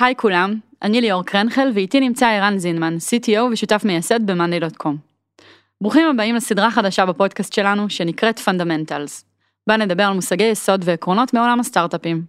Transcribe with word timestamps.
היי 0.00 0.16
כולם, 0.16 0.54
אני 0.82 1.00
ליאור 1.00 1.24
קרנחל 1.24 1.70
ואיתי 1.74 2.00
נמצא 2.00 2.26
ערן 2.26 2.58
זינמן, 2.58 2.96
CTO 2.96 3.40
ושותף 3.52 3.82
מייסד 3.84 4.30
ב-monday.com. 4.30 4.90
ברוכים 5.80 6.06
הבאים 6.08 6.34
לסדרה 6.34 6.70
חדשה 6.70 7.06
בפודקאסט 7.06 7.52
שלנו 7.52 7.90
שנקראת 7.90 8.38
Fundamentals, 8.38 9.24
בה 9.66 9.76
נדבר 9.76 10.02
על 10.02 10.14
מושגי 10.14 10.44
יסוד 10.44 10.82
ועקרונות 10.84 11.34
מעולם 11.34 11.60
הסטארט-אפים. 11.60 12.22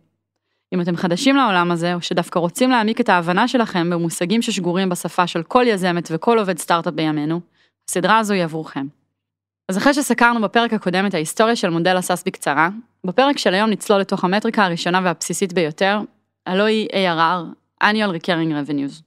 אם 0.74 0.82
אתם 0.82 0.96
חדשים 0.96 1.36
לעולם 1.36 1.72
הזה, 1.72 1.94
או 1.94 2.02
שדווקא 2.02 2.40
רוצים 2.40 2.70
להעמיק 2.70 3.02
את 3.02 3.10
ההבנה 3.10 3.48
שלכם 3.48 3.90
במושגים 3.90 4.42
ששגורים 4.42 4.90
בשפה 4.90 5.28
של 5.28 5.44
כל 5.44 5.66
יזמת 5.68 6.08
וכל 6.12 6.40
עובד 6.40 6.58
סטארט-אפ 6.58 6.94
בימינו, 6.94 7.40
הסדרה 7.90 8.18
הזו 8.18 8.34
היא 8.34 8.44
עבורכם. 8.44 8.88
אז 9.70 9.78
אחרי 9.78 9.94
שסקרנו 9.94 10.42
בפרק 10.42 10.74
הקודם 10.74 11.06
את 11.06 11.14
ההיסטוריה 11.14 11.56
של 11.56 11.70
מודל 11.70 11.98
הסאס 11.98 12.24
בקצרה, 12.24 12.70
בפרק 13.04 13.38
של 13.38 13.54
היום 13.54 13.70
נצלול 13.70 14.00
לתוך 14.00 14.24
המטריקה 14.24 14.66
הראשונה 14.66 15.02
והבסיסית 15.04 15.54
ביותר, 15.54 16.00
הלא 16.48 16.64
היא 16.64 16.88
ARR, 16.92 17.54
annual 17.84 18.22
recurring 18.22 18.52
revenues. 18.52 19.02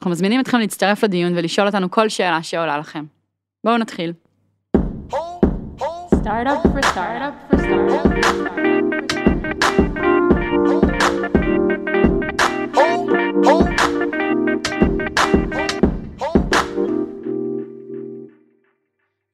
אנחנו 0.00 0.10
מזמינים 0.10 0.40
אתכם 0.40 0.58
להצטרף 0.58 1.04
לדיון 1.04 1.38
ולשאול 1.38 1.66
אותנו 1.66 1.90
כל 1.90 2.08
שאלה 2.08 2.42
שעולה 2.42 2.78
לכם. 2.78 3.04
בואו 3.64 3.78
נתחיל. 3.78 4.12
Startup 6.22 6.62
for 6.72 6.82
startup 6.92 7.34
for 7.50 7.58
startup 7.58 8.02
for 8.10 8.22
startup. 8.32 8.72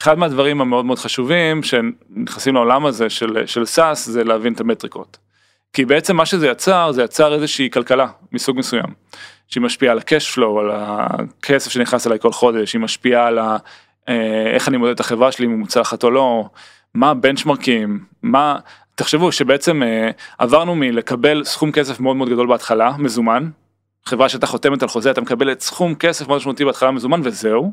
אחד 0.02 0.18
מהדברים 0.18 0.60
המאוד 0.60 0.84
מאוד 0.84 0.98
חשובים 0.98 1.62
שנכנסים 1.62 2.54
לעולם 2.54 2.86
הזה 2.86 3.10
של, 3.10 3.46
של 3.46 3.64
סאס 3.64 4.06
זה 4.06 4.24
להבין 4.24 4.52
את 4.52 4.60
המטריקות. 4.60 5.27
כי 5.72 5.84
בעצם 5.84 6.16
מה 6.16 6.26
שזה 6.26 6.48
יצר 6.48 6.92
זה 6.92 7.02
יצר 7.02 7.34
איזושהי 7.34 7.70
כלכלה 7.70 8.06
מסוג 8.32 8.58
מסוים. 8.58 8.94
שהיא 9.48 9.62
משפיעה 9.62 9.92
על 9.92 9.98
ה-cash 9.98 10.34
flow, 10.34 10.60
על 10.60 10.70
הכסף 10.72 11.70
שנכנס 11.70 12.06
אליי 12.06 12.18
כל 12.18 12.32
חודש, 12.32 12.72
היא 12.72 12.80
משפיעה 12.80 13.26
על 13.26 13.38
ה, 13.38 13.56
אה, 14.08 14.50
איך 14.54 14.68
אני 14.68 14.76
מודד 14.76 14.92
את 14.92 15.00
החברה 15.00 15.32
שלי 15.32 15.46
אם 15.46 15.50
היא 15.50 15.58
מוצלחת 15.58 16.04
או 16.04 16.10
לא, 16.10 16.48
מה 16.94 17.10
הבנצ'מרקים, 17.10 18.04
מה, 18.22 18.58
תחשבו 18.94 19.32
שבעצם 19.32 19.82
אה, 19.82 20.10
עברנו 20.38 20.74
מלקבל 20.74 21.44
סכום 21.44 21.72
כסף 21.72 22.00
מאוד 22.00 22.16
מאוד 22.16 22.28
גדול 22.28 22.46
בהתחלה, 22.46 22.92
מזומן, 22.98 23.48
חברה 24.04 24.28
שאתה 24.28 24.46
חותמת 24.46 24.82
על 24.82 24.88
חוזה 24.88 25.10
אתה 25.10 25.20
מקבל 25.20 25.52
את 25.52 25.60
סכום 25.60 25.94
כסף 25.94 26.28
מאוד 26.28 26.36
משמעותי 26.36 26.64
בהתחלה 26.64 26.90
מזומן 26.90 27.20
וזהו. 27.24 27.72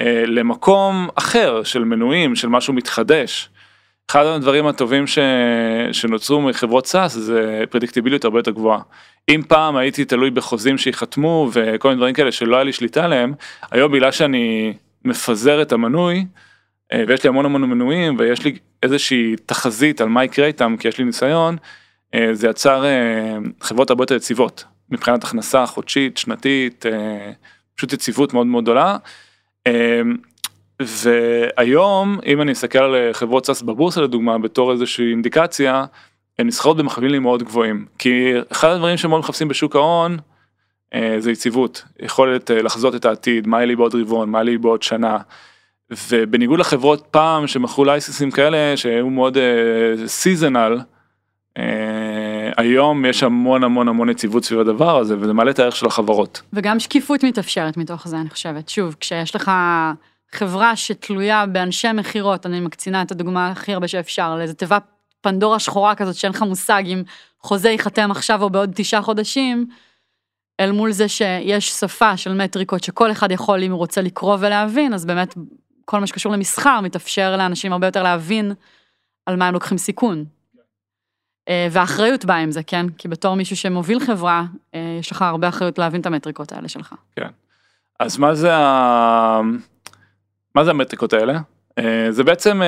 אה, 0.00 0.24
למקום 0.26 1.08
אחר 1.14 1.62
של 1.62 1.84
מנויים 1.84 2.36
של 2.36 2.48
משהו 2.48 2.72
מתחדש. 2.74 3.48
אחד 4.10 4.26
הדברים 4.26 4.66
הטובים 4.66 5.06
ש... 5.06 5.18
שנוצרו 5.92 6.40
מחברות 6.40 6.86
סאס 6.86 7.12
זה 7.12 7.64
פרדיקטיביליות 7.70 8.24
הרבה 8.24 8.38
יותר 8.38 8.50
גבוהה. 8.50 8.80
אם 9.28 9.42
פעם 9.48 9.76
הייתי 9.76 10.04
תלוי 10.04 10.30
בחוזים 10.30 10.78
שיחתמו 10.78 11.50
וכל 11.52 11.88
מיני 11.88 11.98
דברים 11.98 12.14
כאלה 12.14 12.32
שלא 12.32 12.56
היה 12.56 12.64
לי 12.64 12.72
שליטה 12.72 13.04
עליהם, 13.04 13.32
היום 13.70 13.92
בגלל 13.92 14.12
שאני 14.12 14.72
מפזר 15.04 15.62
את 15.62 15.72
המנוי 15.72 16.24
אה, 16.92 17.04
ויש 17.08 17.24
לי 17.24 17.28
המון 17.28 17.44
המון 17.44 17.62
מנויים 17.62 18.16
ויש 18.18 18.44
לי 18.44 18.58
איזושהי 18.82 19.34
תחזית 19.46 20.00
על 20.00 20.08
מה 20.08 20.24
יקרה 20.24 20.46
איתם 20.46 20.76
כי 20.78 20.88
יש 20.88 20.98
לי 20.98 21.04
ניסיון, 21.04 21.56
אה, 22.14 22.28
זה 22.32 22.48
יצר 22.48 22.84
חברות 23.60 23.90
הרבה 23.90 24.02
יותר 24.02 24.14
יציבות 24.14 24.64
מבחינת 24.90 25.24
הכנסה 25.24 25.66
חודשית, 25.66 26.16
שנתית, 26.16 26.86
פשוט 27.74 27.92
יציבות 27.92 28.34
מאוד 28.34 28.46
מאוד 28.46 28.64
גדולה. 28.64 28.96
והיום 30.82 32.18
אם 32.26 32.40
אני 32.40 32.52
אסתכל 32.52 32.78
על 32.78 33.12
חברות 33.12 33.46
SaaS 33.46 33.62
בבורסה 33.62 34.00
לדוגמה 34.00 34.38
בתור 34.38 34.72
איזושהי 34.72 35.10
אינדיקציה, 35.10 35.84
הן 36.38 36.46
נסחרות 36.46 36.76
במכפילים 36.76 37.22
מאוד 37.22 37.42
גבוהים 37.42 37.86
כי 37.98 38.32
אחד 38.52 38.68
הדברים 38.68 38.96
שמאוד 38.96 39.20
מחפשים 39.20 39.48
בשוק 39.48 39.76
ההון 39.76 40.16
אה, 40.94 41.16
זה 41.18 41.32
יציבות 41.32 41.84
יכולת 42.00 42.50
אה, 42.50 42.62
לחזות 42.62 42.94
את 42.94 43.04
העתיד 43.04 43.46
מה 43.46 43.56
יהיה 43.56 43.66
לי 43.66 43.76
בעוד 43.76 43.94
רבעון 43.94 44.30
מה 44.30 44.38
יהיה 44.38 44.44
לי 44.44 44.58
בעוד 44.58 44.82
שנה. 44.82 45.18
ובניגוד 46.08 46.60
לחברות 46.60 47.06
פעם 47.10 47.46
שמכרו 47.46 47.84
לייסנסים 47.84 48.30
כאלה 48.30 48.76
שהיו 48.76 49.10
מאוד 49.10 49.38
seasonal. 50.06 50.78
אה, 51.58 51.62
היום 52.56 53.04
יש 53.04 53.22
המון 53.22 53.64
המון 53.64 53.88
המון 53.88 54.08
יציבות 54.08 54.44
סביב 54.44 54.60
הדבר 54.60 54.98
הזה 54.98 55.16
וזה 55.18 55.32
מעלה 55.32 55.50
את 55.50 55.58
הערך 55.58 55.76
של 55.76 55.86
החברות. 55.86 56.42
וגם 56.52 56.80
שקיפות 56.80 57.24
מתאפשרת 57.24 57.76
מתוך 57.76 58.08
זה 58.08 58.16
אני 58.16 58.30
חושבת. 58.30 58.68
שוב, 58.68 58.96
כשיש 59.00 59.36
לך 59.36 59.50
חברה 60.34 60.76
שתלויה 60.76 61.46
באנשי 61.46 61.92
מכירות, 61.92 62.46
אני 62.46 62.60
מקצינה 62.60 63.02
את 63.02 63.10
הדוגמה 63.10 63.50
הכי 63.50 63.72
הרבה 63.72 63.88
שאפשר, 63.88 64.36
לאיזה 64.36 64.54
תיבה 64.54 64.78
פנדורה 65.20 65.58
שחורה 65.58 65.94
כזאת 65.94 66.14
שאין 66.14 66.32
לך 66.32 66.42
מושג 66.42 66.82
אם 66.86 67.02
חוזה 67.40 67.70
ייחתם 67.70 68.10
עכשיו 68.10 68.42
או 68.42 68.50
בעוד 68.50 68.70
תשעה 68.74 69.02
חודשים, 69.02 69.66
אל 70.60 70.72
מול 70.72 70.92
זה 70.92 71.08
שיש 71.08 71.68
שפה 71.68 72.16
של 72.16 72.32
מטריקות 72.32 72.84
שכל 72.84 73.12
אחד 73.12 73.30
יכול 73.30 73.62
אם 73.62 73.70
הוא 73.70 73.78
רוצה 73.78 74.02
לקרוא 74.02 74.36
ולהבין, 74.40 74.94
אז 74.94 75.06
באמת 75.06 75.34
כל 75.84 76.00
מה 76.00 76.06
שקשור 76.06 76.32
למסחר 76.32 76.80
מתאפשר 76.80 77.36
לאנשים 77.36 77.72
הרבה 77.72 77.86
יותר 77.86 78.02
להבין 78.02 78.52
על 79.26 79.36
מה 79.36 79.48
הם 79.48 79.54
לוקחים 79.54 79.78
סיכון. 79.78 80.24
אה, 81.48 81.68
והאחריות 81.70 82.24
באה 82.24 82.36
עם 82.36 82.50
זה, 82.50 82.62
כן? 82.62 82.86
כי 82.98 83.08
בתור 83.08 83.34
מישהו 83.34 83.56
שמוביל 83.56 84.00
חברה, 84.00 84.44
אה, 84.74 84.96
יש 85.00 85.10
לך 85.10 85.22
הרבה 85.22 85.48
אחריות 85.48 85.78
להבין 85.78 86.00
את 86.00 86.06
המטריקות 86.06 86.52
האלה 86.52 86.68
שלך. 86.68 86.94
כן. 87.16 87.28
אז 88.00 88.18
מה 88.18 88.34
זה, 88.34 88.54
ה... 88.54 89.40
מה 90.54 90.64
זה 90.64 90.70
המטריקות 90.70 91.12
האלה? 91.12 91.38
אה, 91.78 92.06
זה 92.10 92.24
בעצם 92.24 92.62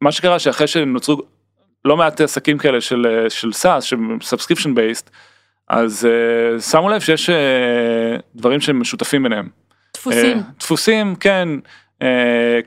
מה 0.00 0.12
שקרה 0.12 0.38
שאחרי 0.38 0.66
שנוצרו 0.66 1.22
לא 1.84 1.96
מעט 1.96 2.20
עסקים 2.20 2.58
כאלה 2.58 2.80
של, 2.80 3.26
של 3.28 3.48
SaaS, 3.48 3.80
של 3.80 3.96
subscription 4.20 4.68
based, 4.76 5.10
אז 5.68 6.08
שמו 6.70 6.88
לב 6.88 7.00
שיש 7.00 7.30
דברים 8.34 8.60
שהם 8.60 8.80
משותפים 8.80 9.22
ביניהם. 9.22 9.48
דפוסים. 9.94 10.42
דפוסים, 10.58 11.14
כן. 11.14 11.48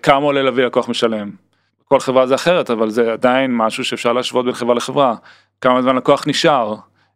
כמה 0.03 0.25
עולה 0.25 0.43
להביא 0.43 0.65
לקוח 0.65 0.89
משלם. 0.89 1.31
כל 1.89 1.99
חברה 1.99 2.27
זה 2.27 2.35
אחרת 2.35 2.69
אבל 2.69 2.89
זה 2.89 3.13
עדיין 3.13 3.51
משהו 3.57 3.85
שאפשר 3.85 4.13
להשוות 4.13 4.45
בין 4.45 4.53
חברה 4.53 4.75
לחברה. 4.75 5.15
כמה 5.61 5.81
זמן 5.81 5.95
לקוח 5.95 6.27
נשאר, 6.27 6.75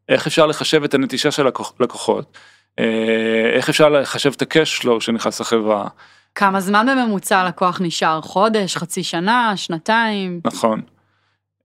איך 0.10 0.28
אפשר 0.28 0.46
לחשב 0.46 0.84
את 0.84 0.94
הנטישה 0.94 1.32
של 1.32 1.48
לקוחות, 1.80 2.38
אה, 2.80 3.52
איך 3.54 3.70
אפשר 3.70 3.90
לחשב 3.90 4.32
את 4.36 4.42
ה-cash 4.42 4.82
flow 4.82 5.00
שנכנס 5.00 5.42
לחברה. 5.42 5.88
כמה 6.36 6.60
זמן 6.60 6.86
בממוצע 6.90 7.48
לקוח 7.48 7.82
נשאר, 7.82 8.22
חודש, 8.22 8.78
חצי 8.78 9.04
שנה, 9.04 9.54
שנתיים. 9.56 10.40
נכון. 10.46 10.82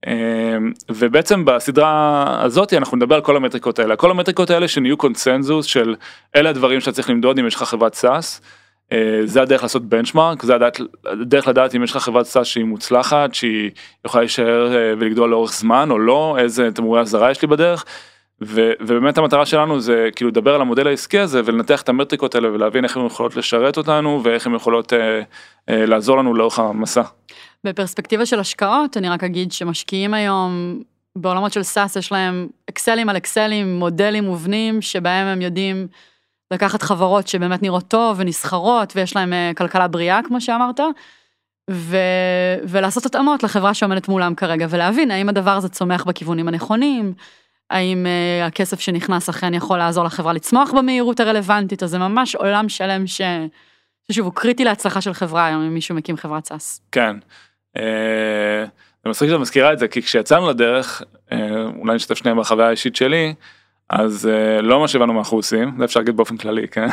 אה, 0.07 0.57
ובעצם 0.91 1.45
בסדרה 1.45 2.25
הזאת 2.43 2.75
אנחנו 2.75 2.97
נדבר 2.97 3.15
על 3.15 3.21
כל 3.21 3.37
המטריקות 3.37 3.79
האלה, 3.79 3.97
כל 3.97 4.11
המטריקות 4.11 4.51
האלה 4.51 4.69
שנהיו 4.69 4.97
קונצנזוס 4.97 5.67
של 5.67 5.95
אלה 6.37 6.51
הדברים 6.51 6.81
שאתה 6.81 6.93
צריך 6.93 7.11
למדוד 7.11 7.39
אם 7.39 7.47
יש 7.47 7.55
לך 7.55 7.63
חברת 7.63 7.95
SaaS. 7.95 8.41
אה, 8.93 9.21
זה 9.25 9.43
הדרך 9.43 9.63
לעשות 9.63 9.85
benchmark, 9.85 10.43
זה 10.43 10.55
הדרך 11.07 11.49
לדעת 11.49 11.75
אם 11.75 11.83
יש 11.83 11.91
לך 11.91 11.97
חברת 11.97 12.27
SaaS 12.27 12.47
שהיא 12.47 12.65
מוצלחת, 12.65 13.35
שהיא 13.35 13.71
יכולה 14.07 14.23
להישאר 14.23 14.77
אה, 14.77 14.93
ולגדול 14.99 15.31
לאורך 15.31 15.53
זמן 15.53 15.91
או 15.91 15.99
לא, 15.99 16.37
איזה 16.39 16.71
תמורי 16.75 17.01
אזהרה 17.01 17.31
יש 17.31 17.43
לי 17.43 17.49
בדרך. 17.49 17.85
ו, 18.43 18.71
ובאמת 18.81 19.19
המטרה 19.19 19.47
שלנו 19.47 19.81
זה 19.81 20.09
כאילו 20.17 20.31
לדבר 20.31 20.55
על 20.55 20.61
המודל 20.61 20.87
העסקי 20.87 21.19
הזה 21.19 21.41
ולנתח 21.45 21.83
את 21.83 21.89
המטריקות 21.89 22.35
האלה 22.35 22.53
ולהבין 22.53 22.85
איך 22.85 22.97
הן 22.97 23.07
יכולות 23.07 23.37
לשרת 23.37 23.77
אותנו 23.77 24.21
ואיך 24.25 24.47
הן 24.47 24.55
יכולות 24.55 24.93
אה, 24.93 25.21
אה, 25.69 25.87
לעזור 25.87 26.19
לנו 26.19 26.35
לאורך 26.35 26.59
המסע. 26.59 27.03
בפרספקטיבה 27.65 28.27
של 28.27 28.41
השקעות 28.41 28.97
אני 28.97 29.09
רק 29.09 29.25
אגיד 29.25 29.53
שמשקיעים 29.53 30.15
היום 30.15 30.83
בעולמות 31.17 31.53
של 31.53 31.63
סאס 31.63 31.97
יש 31.97 32.13
להם 32.13 32.49
אקסלים 32.71 33.09
על 33.09 33.17
אקסלים 33.17 33.79
מודלים 33.79 34.25
מובנים 34.25 34.83
שבהם 34.83 35.27
הם 35.27 35.43
יודעים 35.43 35.87
לקחת 36.51 36.83
חברות 36.83 37.29
שבאמת 37.29 37.63
נראות 37.63 37.89
טוב 37.89 38.17
ונסחרות 38.21 38.93
ויש 38.97 39.17
להם 39.17 39.33
אה, 39.33 39.51
כלכלה 39.57 39.89
בריאה 39.89 40.21
כמו 40.25 40.41
שאמרת. 40.41 40.81
ו... 41.71 41.97
ולעשות 42.65 43.07
התאמות 43.07 43.43
לחברה 43.43 43.75
שעומדת 43.75 44.09
מולם 44.09 44.35
כרגע 44.35 44.67
ולהבין 44.71 45.11
האם 45.11 45.29
הדבר 45.29 45.51
הזה 45.51 45.69
צומח 45.69 46.05
בכיוונים 46.05 46.49
הנכונים, 46.49 47.15
האם 47.71 48.07
uh, 48.07 48.47
הכסף 48.47 48.81
שנכנס 48.81 49.29
אכן 49.29 49.55
יכול 49.55 49.79
לעזור 49.79 50.05
לחברה 50.05 50.33
לצמוח 50.33 50.71
במהירות 50.73 51.21
הרלוונטית, 51.21 51.83
אז 51.83 51.91
זה 51.91 51.99
ממש 51.99 52.35
עולם 52.35 52.69
שלם 52.69 53.07
ש... 53.07 53.21
ששוב 54.13 54.27
הוא 54.27 54.35
קריטי 54.35 54.65
להצלחה 54.65 55.01
של 55.01 55.13
חברה 55.13 55.47
היום 55.47 55.63
אם 55.63 55.75
מישהו 55.75 55.95
מקים 55.95 56.17
חברת 56.17 56.47
סאס. 56.47 56.81
כן. 56.93 57.17
אה, 57.77 58.65
זה 59.05 59.11
מצחיק 59.11 59.31
שאת 59.31 59.41
מזכירה 59.41 59.73
את 59.73 59.79
זה 59.79 59.89
כי 59.89 60.03
כשיצאנו 60.03 60.51
לדרך, 60.51 61.03
אולי 61.79 61.95
נשתף 61.95 62.15
שניהם 62.15 62.41
בחוויה 62.41 62.67
האישית 62.67 62.97
שלי, 62.97 63.35
אז 63.91 64.29
uh, 64.31 64.63
לא 64.63 64.81
מה 64.81 64.89
שהבנו 64.89 65.13
מה 65.13 65.19
אנחנו 65.19 65.37
עושים, 65.37 65.75
זה 65.79 65.85
אפשר 65.85 66.01
להגיד 66.01 66.17
באופן 66.17 66.37
כללי, 66.37 66.69
כן? 66.69 66.89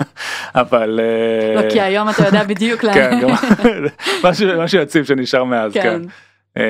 אבל... 0.62 1.00
אה, 1.00 1.62
לא, 1.62 1.70
כי 1.70 1.80
היום 1.80 2.08
אתה 2.08 2.26
יודע 2.26 2.44
בדיוק 2.44 2.84
לאן. 2.84 2.94
כן, 2.94 3.20
גם 3.20 3.28
משהו, 4.24 4.62
משהו 4.62 4.78
יציב 4.80 5.04
שנשאר 5.04 5.44
מאז, 5.44 5.72
כן. 5.72 5.82
כן. 5.82 6.02
אה, 6.58 6.62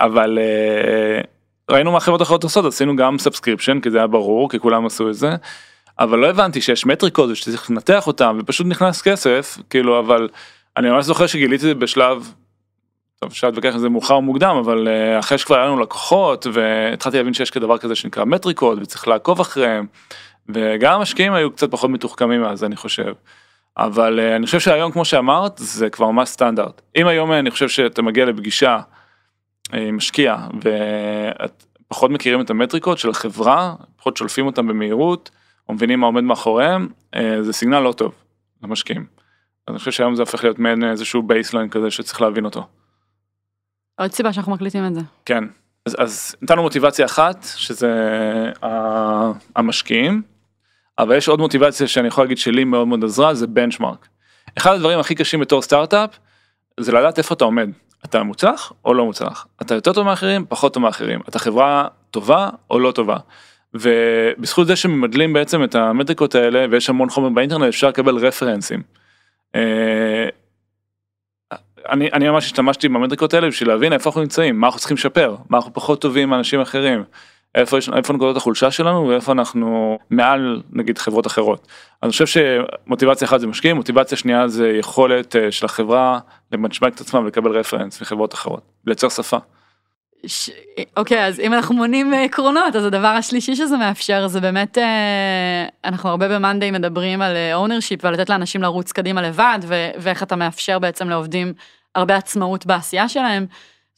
אבל 0.00 0.38
אה, 0.38 1.26
ראינו 1.70 1.92
מה 1.92 2.00
חברות 2.00 2.22
אחרות 2.22 2.42
עושות, 2.44 2.64
עשינו 2.64 2.96
גם 2.96 3.18
subscription, 3.18 3.80
כי 3.80 3.90
זה 3.90 3.98
היה 3.98 4.06
ברור, 4.06 4.50
כי 4.50 4.58
כולם 4.58 4.86
עשו 4.86 5.08
את 5.08 5.14
זה, 5.14 5.30
אבל 5.98 6.18
לא 6.18 6.30
הבנתי 6.30 6.60
שיש 6.60 6.86
מטריקות 6.86 7.30
ושצריך 7.30 7.70
לנתח 7.70 8.06
אותם, 8.06 8.38
ופשוט 8.40 8.66
נכנס 8.66 9.02
כסף, 9.02 9.58
כאילו, 9.70 9.98
אבל 9.98 10.28
אני 10.76 10.90
ממש 10.90 11.04
זוכר 11.04 11.26
שגיליתי 11.26 11.54
את 11.54 11.60
זה 11.60 11.74
בשלב 11.74 12.32
טוב 13.20 13.30
אפשר 13.30 13.46
להתווכח 13.46 13.74
אם 13.74 13.78
זה 13.78 13.88
מאוחר 13.88 14.14
או 14.14 14.22
מוקדם 14.22 14.56
אבל 14.56 14.88
אה, 14.88 15.18
אחרי 15.18 15.38
שכבר 15.38 15.56
היה 15.56 15.64
לנו 15.64 15.80
לקוחות 15.80 16.46
והתחלתי 16.52 17.16
להבין 17.16 17.34
שיש 17.34 17.50
כדבר 17.50 17.78
כזה 17.78 17.94
שנקרא 17.94 18.24
מטריקות 18.24 18.78
וצריך 18.82 19.08
לעקוב 19.08 19.40
אחריהם 19.40 19.86
וגם 20.48 20.94
המשקיעים 20.94 21.32
היו 21.32 21.50
קצת 21.50 21.70
פחות 21.70 21.90
מתוחכמים 21.90 22.44
אז 22.44 22.64
אני 22.64 22.76
חושב. 22.76 23.12
אבל 23.76 24.20
אה, 24.20 24.36
אני 24.36 24.46
חושב 24.46 24.60
שהיום 24.60 24.92
כמו 24.92 25.04
שאמרת 25.04 25.52
זה 25.56 25.90
כבר 25.90 26.10
ממש 26.10 26.28
סטנדרט 26.28 26.82
אם 26.96 27.06
היום 27.06 27.32
אני 27.32 27.50
חושב 27.50 27.68
שאתה 27.68 28.02
מגיע 28.02 28.24
לפגישת 28.24 28.78
משקיע 29.92 30.36
ואת 30.60 31.64
פחות 31.88 32.10
מכירים 32.10 32.40
את 32.40 32.50
המטריקות 32.50 32.98
של 32.98 33.10
החברה 33.10 33.74
פחות 33.96 34.16
שולפים 34.16 34.46
אותם 34.46 34.66
במהירות 34.66 35.30
או 35.68 35.74
מבינים 35.74 36.00
מה 36.00 36.06
עומד 36.06 36.22
מאחוריהם 36.22 36.88
זה 37.40 37.52
signal 37.52 37.80
לא 37.80 37.92
טוב 37.92 38.12
למשקיעים. 38.62 39.06
אני 39.68 39.78
חושב 39.78 39.90
שהיום 39.90 40.14
זה 40.14 40.22
הופך 40.22 40.44
להיות 40.44 40.58
מעין 40.58 40.84
איזשהו 40.84 41.22
baseline 41.22 41.68
כזה 41.68 41.90
שצריך 41.90 42.20
להבין 42.20 42.44
אותו. 42.44 42.66
עוד 43.98 44.12
סיבה 44.12 44.32
שאנחנו 44.32 44.52
מקליטים 44.52 44.86
את 44.86 44.94
זה. 44.94 45.00
כן, 45.24 45.44
אז, 45.86 45.96
אז 45.98 46.36
נתנו 46.42 46.62
מוטיבציה 46.62 47.06
אחת 47.06 47.46
שזה 47.56 47.92
המשקיעים, 49.56 50.22
אבל 50.98 51.16
יש 51.16 51.28
עוד 51.28 51.40
מוטיבציה 51.40 51.86
שאני 51.86 52.08
יכול 52.08 52.24
להגיד 52.24 52.38
שלי 52.38 52.64
מאוד 52.64 52.88
מאוד 52.88 53.04
עזרה 53.04 53.34
זה 53.34 53.46
בנצ'מארק. 53.46 54.08
אחד 54.58 54.74
הדברים 54.74 54.98
הכי 54.98 55.14
קשים 55.14 55.40
בתור 55.40 55.62
סטארט-אפ 55.62 56.18
זה 56.80 56.92
לדעת 56.92 57.18
איפה 57.18 57.34
אתה 57.34 57.44
עומד. 57.44 57.70
אתה 58.04 58.22
מוצלח 58.22 58.72
או 58.84 58.94
לא 58.94 59.04
מוצלח, 59.04 59.46
אתה 59.62 59.74
יותר 59.74 59.92
טוב 59.92 60.06
מאחרים, 60.06 60.44
פחות 60.48 60.74
טוב 60.74 60.82
מאחרים, 60.82 61.20
אתה 61.28 61.38
חברה 61.38 61.88
טובה 62.10 62.48
או 62.70 62.78
לא 62.78 62.92
טובה. 62.92 63.16
ובזכות 63.74 64.66
זה 64.66 64.76
שממדלים 64.76 65.32
בעצם 65.32 65.64
את 65.64 65.74
המטריקות 65.74 66.34
האלה 66.34 66.66
ויש 66.70 66.88
המון 66.88 67.10
חומר 67.10 67.28
באינטרנט 67.28 67.68
אפשר 67.68 67.88
לקבל 67.88 68.16
רפרנסים. 68.16 68.82
אה, 69.54 70.28
אני, 71.88 72.10
אני 72.12 72.28
ממש 72.28 72.44
השתמשתי 72.44 72.88
במטריקות 72.88 73.34
האלה 73.34 73.48
בשביל 73.48 73.68
להבין 73.68 73.92
איפה 73.92 74.10
אנחנו 74.10 74.20
נמצאים, 74.20 74.60
מה 74.60 74.66
אנחנו 74.66 74.78
צריכים 74.78 74.94
לשפר, 74.94 75.36
מה 75.48 75.58
אנחנו 75.58 75.72
פחות 75.72 76.00
טובים 76.00 76.28
מאנשים 76.28 76.60
אחרים, 76.60 77.04
איפה, 77.58 77.78
יש, 77.78 77.88
איפה 77.88 78.12
נקודות 78.12 78.36
החולשה 78.36 78.70
שלנו 78.70 79.08
ואיפה 79.08 79.32
אנחנו 79.32 79.98
מעל 80.10 80.62
נגיד 80.72 80.98
חברות 80.98 81.26
אחרות. 81.26 81.66
אני 82.02 82.10
חושב 82.10 82.26
שמוטיבציה 82.26 83.28
אחת 83.28 83.40
זה 83.40 83.46
משקיעים, 83.46 83.76
מוטיבציה 83.76 84.18
שנייה 84.18 84.48
זה 84.48 84.68
יכולת 84.68 85.36
אה, 85.36 85.52
של 85.52 85.66
החברה 85.66 86.18
ל 86.52 86.56
benchmark 86.56 86.94
את 86.94 87.00
עצמה 87.00 87.20
ולקבל 87.20 87.50
reference 87.50 88.00
מחברות 88.00 88.34
אחרות, 88.34 88.62
לייצר 88.86 89.08
שפה. 89.08 89.36
ש... 90.26 90.50
אוקיי 90.96 91.26
אז 91.26 91.40
אם 91.40 91.54
אנחנו 91.54 91.74
מונים 91.74 92.14
אה, 92.14 92.24
עקרונות 92.24 92.76
אז 92.76 92.84
הדבר 92.84 93.08
השלישי 93.08 93.56
שזה 93.56 93.76
מאפשר 93.76 94.26
זה 94.26 94.40
באמת 94.40 94.78
אה, 94.78 95.66
אנחנו 95.84 96.08
הרבה 96.08 96.28
ב 96.28 96.34
monday 96.34 96.70
מדברים 96.70 97.22
על 97.22 97.36
ownership 97.54 98.04
ועל 98.04 98.14
לתת 98.14 98.30
לאנשים 98.30 98.62
לרוץ 98.62 98.92
קדימה 98.92 99.22
לבד 99.22 99.58
ו- 99.62 99.90
ואיך 99.98 100.22
אתה 100.22 100.36
מאפשר 100.36 100.78
בעצם 100.78 101.08
לעובדים 101.08 101.52
הרבה 101.94 102.16
עצמאות 102.16 102.66
בעשייה 102.66 103.08
שלהם. 103.08 103.46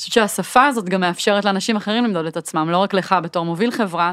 חושבת 0.00 0.12
שהשפה 0.14 0.66
הזאת 0.66 0.88
גם 0.88 1.00
מאפשרת 1.00 1.44
לאנשים 1.44 1.76
אחרים 1.76 2.04
למדוד 2.04 2.26
את 2.26 2.36
עצמם 2.36 2.70
לא 2.70 2.78
רק 2.78 2.94
לך 2.94 3.14
בתור 3.22 3.44
מוביל 3.44 3.70
חברה 3.70 4.12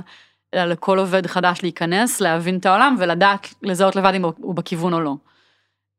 אלא 0.53 0.65
לכל 0.65 0.99
עובד 0.99 1.27
חדש 1.27 1.59
להיכנס 1.63 2.21
להבין 2.21 2.57
את 2.57 2.65
העולם 2.65 2.95
ולדעת 2.99 3.53
לזהות 3.61 3.95
לבד 3.95 4.13
אם 4.15 4.23
הוא 4.23 4.55
בכיוון 4.55 4.93
או 4.93 4.99
לא. 4.99 5.15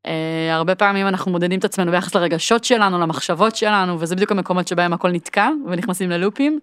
Uh, 0.07 0.09
הרבה 0.51 0.75
פעמים 0.75 1.07
אנחנו 1.07 1.31
מודדים 1.31 1.59
את 1.59 1.65
עצמנו 1.65 1.91
ביחס 1.91 2.15
לרגשות 2.15 2.63
שלנו, 2.63 2.99
למחשבות 2.99 3.55
שלנו, 3.55 3.99
וזה 3.99 4.15
בדיוק 4.15 4.31
המקומות 4.31 4.67
שבהם 4.67 4.93
הכל 4.93 5.11
נתקע 5.11 5.49
ונכנסים 5.67 6.09
ללופים. 6.09 6.59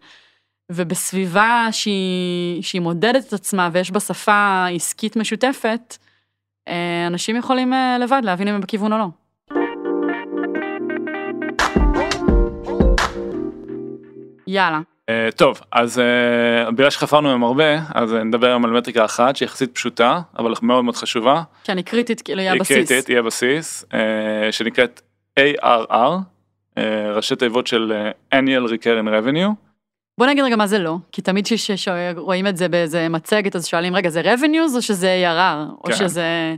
ובסביבה 0.73 1.69
שהיא, 1.70 2.62
שהיא 2.62 2.81
מודדת 2.81 3.28
את 3.28 3.32
עצמה 3.32 3.69
ויש 3.73 3.90
בה 3.90 4.00
שפה 4.00 4.67
עסקית 4.75 5.17
משותפת, 5.17 5.96
uh, 6.69 6.73
אנשים 7.06 7.37
יכולים 7.37 7.73
uh, 7.73 7.76
לבד 8.00 8.20
להבין 8.25 8.49
אם 8.49 8.55
הם 8.55 8.61
בכיוון 8.61 8.93
או 8.93 8.99
לא. 8.99 9.06
יאללה. 14.47 14.81
Uh, 15.11 15.37
טוב 15.37 15.61
אז 15.73 15.99
uh, 15.99 16.71
בגלל 16.71 16.91
שחפרנו 16.91 17.29
היום 17.29 17.45
הרבה 17.45 17.79
אז 17.95 18.13
נדבר 18.13 18.47
היום 18.47 18.65
על 18.65 18.71
מטריקה 18.71 19.05
אחת 19.05 19.37
שהיא 19.37 19.47
יחסית 19.47 19.75
פשוטה 19.75 20.21
אבל 20.39 20.53
מאוד 20.63 20.85
מאוד 20.85 20.97
חשובה. 20.97 21.43
כן 21.65 21.77
היא 21.77 21.85
קריטית 21.85 22.23
כאילו 22.23 22.41
היא 22.41 22.51
הבסיס. 22.51 22.77
היא 22.77 22.87
קריטית 22.87 23.07
היא 23.09 23.19
הבסיס 23.19 23.85
uh, 23.85 23.97
שנקראת 24.51 25.01
ARR 25.41 25.93
uh, 25.93 26.81
ראשי 27.15 27.37
תיבות 27.37 27.67
של 27.67 27.93
uh, 28.33 28.35
annual 28.35 28.71
recurring 28.71 29.09
revenue. 29.09 29.51
בוא 30.19 30.27
נגיד 30.27 30.45
רגע 30.45 30.57
מה 30.57 30.67
זה 30.67 30.79
לא 30.79 30.97
כי 31.13 31.23
תמיד 31.23 31.47
כשרואים 31.47 32.47
את 32.47 32.57
זה 32.57 32.69
באיזה 32.69 33.09
מצגת 33.09 33.57
אז 33.57 33.67
שואלים 33.67 33.97
רגע 33.97 34.09
זה 34.09 34.23
revenues 34.23 34.77
או 34.77 34.83
שזה 34.83 35.25
ARR 35.25 35.71
או 35.79 35.85
כן. 35.85 35.97
שזה 35.97 36.55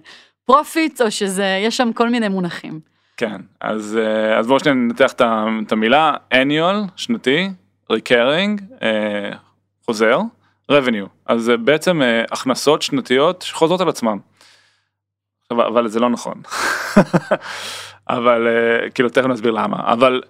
profits 0.50 1.05
או 1.05 1.11
שזה 1.11 1.61
יש 1.67 1.76
שם 1.76 1.93
כל 1.93 2.08
מיני 2.08 2.29
מונחים. 2.29 2.81
כן 3.17 3.40
אז 3.61 3.99
אז 4.38 4.46
בואו 4.46 4.61
שניה 4.61 4.75
ננתח 4.75 5.12
את 5.12 5.73
המילה 5.73 6.14
annual 6.35 6.88
שנתי 6.96 7.49
recurring, 7.93 8.62
אה, 8.82 9.31
חוזר, 9.87 10.19
revenue, 10.73 11.08
אז 11.26 11.43
זה 11.43 11.56
בעצם 11.56 12.02
אה, 12.02 12.25
הכנסות 12.31 12.82
שנתיות 12.82 13.43
שחוזרות 13.43 13.81
על 13.81 13.88
עצמם. 13.88 14.19
אבל 15.50 15.88
זה 15.88 16.00
לא 16.00 16.11
נכון. 16.11 16.43
אבל 18.08 18.46
אה, 18.49 18.90
כאילו 18.90 19.08
תכף 19.08 19.26
נסביר 19.26 19.52
למה 19.52 19.93
אבל 19.93 20.23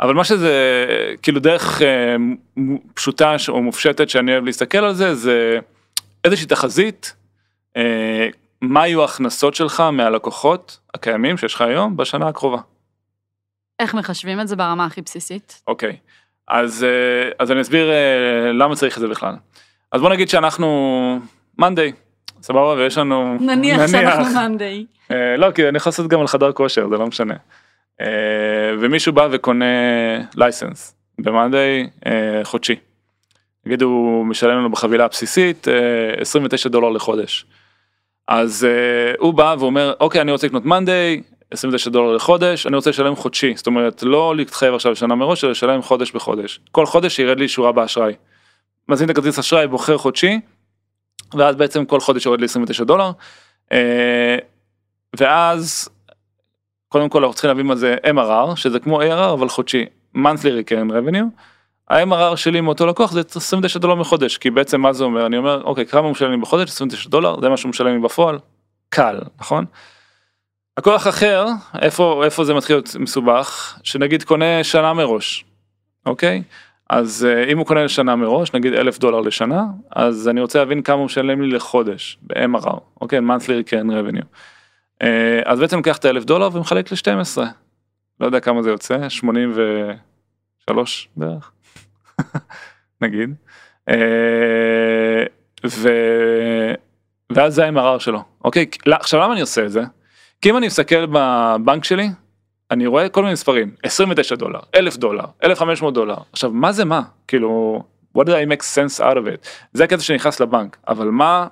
אבל 0.00 0.14
מה 0.14 0.24
שזה 0.24 0.86
כאילו 1.22 1.40
דרך 1.40 1.82
פשוטה 2.94 3.36
או 3.48 3.62
מופשטת 3.62 4.08
שאני 4.08 4.32
אוהב 4.32 4.44
להסתכל 4.44 4.78
על 4.78 4.94
זה 4.94 5.14
זה 5.14 5.58
איזושהי 6.24 6.46
תחזית 6.46 7.16
מה 8.60 8.86
יהיו 8.86 9.02
ההכנסות 9.02 9.54
שלך 9.54 9.80
מהלקוחות 9.80 10.78
הקיימים 10.94 11.36
שיש 11.36 11.54
לך 11.54 11.60
היום 11.60 11.96
בשנה 11.96 12.28
הקרובה. 12.28 12.58
איך 13.78 13.94
מחשבים 13.94 14.40
את 14.40 14.48
זה 14.48 14.56
ברמה 14.56 14.84
הכי 14.84 15.02
בסיסית? 15.02 15.62
אוקיי. 15.66 15.90
Okay. 15.90 16.27
אז, 16.48 16.84
אה, 16.84 17.30
אז 17.38 17.52
אני 17.52 17.60
אסביר 17.60 17.90
אה, 17.90 18.52
למה 18.52 18.76
צריך 18.76 18.96
את 18.96 19.00
זה 19.00 19.08
בכלל. 19.08 19.34
אז 19.92 20.00
בוא 20.00 20.10
נגיד 20.10 20.28
שאנחנו 20.28 21.18
מאנדיי, 21.58 21.92
סבבה 22.42 22.72
ויש 22.72 22.98
לנו 22.98 23.36
נניח, 23.40 23.78
נניח 23.78 23.86
שאנחנו 23.90 24.34
מאנדיי. 24.34 24.86
אה, 25.10 25.36
לא 25.36 25.50
כי 25.50 25.68
אני 25.68 25.76
יכול 25.76 25.90
לעשות 25.90 26.08
גם 26.08 26.20
על 26.20 26.26
חדר 26.26 26.52
כושר 26.52 26.88
זה 26.88 26.96
לא 26.96 27.06
משנה. 27.06 27.34
ומישהו 28.80 29.12
בא 29.12 29.28
וקונה 29.30 29.64
לייסנס 30.36 30.94
במאנדיי 31.18 31.88
חודשי. 32.42 32.76
נגיד 33.66 33.82
הוא 33.82 34.26
משלם 34.26 34.58
לנו 34.58 34.70
בחבילה 34.70 35.04
הבסיסית 35.04 35.66
29 36.16 36.68
דולר 36.68 36.88
לחודש. 36.88 37.46
אז 38.28 38.66
הוא 39.18 39.34
בא 39.34 39.56
ואומר 39.58 39.94
אוקיי 40.00 40.20
אני 40.20 40.32
רוצה 40.32 40.46
לקנות 40.46 40.64
מאנדיי 40.64 41.22
29 41.50 41.90
דולר 41.90 42.16
לחודש, 42.16 42.66
אני 42.66 42.76
רוצה 42.76 42.90
לשלם 42.90 43.16
חודשי, 43.16 43.52
זאת 43.56 43.66
אומרת 43.66 44.02
לא 44.02 44.36
להתחייב 44.36 44.74
עכשיו 44.74 44.92
לשנה 44.92 45.14
מראש, 45.14 45.44
אלא 45.44 45.50
לשלם 45.50 45.82
חודש 45.82 46.12
בחודש. 46.12 46.60
כל 46.72 46.86
חודש 46.86 47.18
ירד 47.18 47.38
לי 47.38 47.48
שורה 47.48 47.72
באשראי. 47.72 48.14
מזמין 48.88 49.10
את 49.10 49.18
הכרטיס 49.18 49.38
אשראי, 49.38 49.66
בוחר 49.66 49.98
חודשי, 49.98 50.40
ואז 51.34 51.56
בעצם 51.56 51.84
כל 51.84 52.00
חודש 52.00 52.26
יורד 52.26 52.40
לי 52.40 52.44
29 52.44 52.84
דולר. 52.84 53.10
אה, 53.72 54.36
ואז 55.16 55.88
קודם 56.88 57.08
כל 57.08 57.18
אנחנו 57.18 57.34
צריכים 57.34 57.48
להבין 57.48 57.66
מה 57.66 57.76
זה 57.76 57.96
MRR, 58.04 58.56
שזה 58.56 58.80
כמו 58.80 59.02
ARR 59.02 59.32
אבל 59.32 59.48
חודשי, 59.48 59.84
monthly 60.16 60.68
recurring 60.68 60.90
revenue. 60.90 61.24
ה-MRR 61.90 62.36
שלי 62.36 62.60
מאותו 62.60 62.86
לקוח 62.86 63.12
זה 63.12 63.20
29 63.36 63.78
דולר 63.78 63.94
מחודש, 63.94 64.38
כי 64.38 64.50
בעצם 64.50 64.80
מה 64.80 64.92
זה 64.92 65.04
אומר? 65.04 65.26
אני 65.26 65.36
אומר, 65.36 65.62
אוקיי, 65.62 65.86
כמה 65.86 66.12
לי 66.20 66.36
בחודש? 66.36 66.70
29 66.70 67.08
דולר, 67.08 67.40
זה 67.40 67.48
מה 67.48 67.56
שהוא 67.56 67.70
משלם 67.70 67.94
לי 67.94 67.98
בפועל, 67.98 68.38
קל, 68.88 69.20
נכון? 69.40 69.64
לקוח 70.78 71.08
אחר, 71.08 71.46
איפה, 71.82 72.22
איפה 72.24 72.44
זה 72.44 72.54
מתחיל 72.54 72.76
להיות 72.76 72.96
מסובך, 72.98 73.78
שנגיד 73.82 74.22
קונה 74.22 74.64
שנה 74.64 74.92
מראש, 74.92 75.44
אוקיי? 76.06 76.42
אז 76.90 77.26
אה, 77.28 77.44
אם 77.44 77.58
הוא 77.58 77.66
קונה 77.66 77.84
לשנה 77.84 78.16
מראש, 78.16 78.54
נגיד 78.54 78.74
אלף 78.74 78.98
דולר 78.98 79.20
לשנה, 79.20 79.64
אז 79.90 80.28
אני 80.28 80.40
רוצה 80.40 80.58
להבין 80.58 80.82
כמה 80.82 80.96
הוא 80.96 81.04
משלם 81.04 81.42
לי 81.42 81.48
לחודש, 81.48 82.18
ב-MRR, 82.22 82.78
אוקיי? 83.00 83.18
monthly 83.18 83.64
recurring 83.64 83.90
revenue. 83.90 84.24
אה, 85.02 85.40
אז 85.44 85.60
בעצם 85.60 85.78
לקח 85.78 85.96
את 85.96 86.04
האלף 86.04 86.24
דולר 86.24 86.48
ומחלק 86.52 86.92
ל-12. 86.92 87.38
לא 88.20 88.26
יודע 88.26 88.40
כמה 88.40 88.62
זה 88.62 88.70
יוצא, 88.70 89.08
83 89.08 91.08
בערך, 91.16 91.52
נגיד. 93.02 93.34
אה, 93.88 95.24
ו... 95.66 95.88
ואז 97.32 97.54
זה 97.54 97.66
ה-MRR 97.66 97.98
שלו, 97.98 98.22
אוקיי? 98.44 98.66
עכשיו 98.86 99.20
למה 99.20 99.32
אני 99.32 99.40
עושה 99.40 99.64
את 99.64 99.72
זה? 99.72 99.82
כי 100.40 100.50
אם 100.50 100.56
אני 100.56 100.66
מסתכל 100.66 101.06
בבנק 101.06 101.84
שלי, 101.84 102.08
אני 102.70 102.86
רואה 102.86 103.08
כל 103.08 103.22
מיני 103.22 103.36
ספרים, 103.36 103.70
29 103.82 104.36
דולר, 104.36 104.60
1,000 104.74 104.96
דולר, 104.96 105.24
1,500 105.44 105.94
דולר. 105.94 106.16
עכשיו, 106.32 106.50
מה 106.50 106.72
זה 106.72 106.84
מה? 106.84 107.02
כאילו, 107.28 107.82
what 108.18 108.22
did 108.22 108.28
I 108.28 108.52
make 108.52 108.62
sense 108.62 109.00
out 109.00 109.16
of 109.16 109.26
it? 109.26 109.48
זה 109.72 109.84
הקטע 109.84 110.00
שנכנס 110.02 110.40
לבנק, 110.40 110.76
אבל 110.88 111.08
מה, 111.08 111.46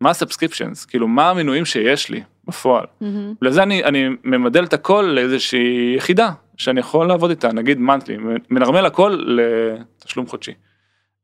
מה 0.00 0.10
הסאבסקריפשנס? 0.10 0.84
כאילו, 0.84 1.08
מה 1.08 1.30
המנויים 1.30 1.64
שיש 1.64 2.10
לי 2.10 2.22
בפועל? 2.44 2.84
Mm-hmm. 2.84 3.06
לזה 3.42 3.62
אני, 3.62 3.84
אני 3.84 4.08
ממדל 4.24 4.64
את 4.64 4.72
הכל 4.72 5.12
לאיזושהי 5.14 5.94
יחידה 5.96 6.30
שאני 6.56 6.80
יכול 6.80 7.06
לעבוד 7.06 7.30
איתה, 7.30 7.52
נגיד 7.52 7.78
מנטלי, 7.78 8.16
מנרמל 8.50 8.86
הכל 8.86 9.18
לתשלום 9.26 10.26
חודשי. 10.26 10.52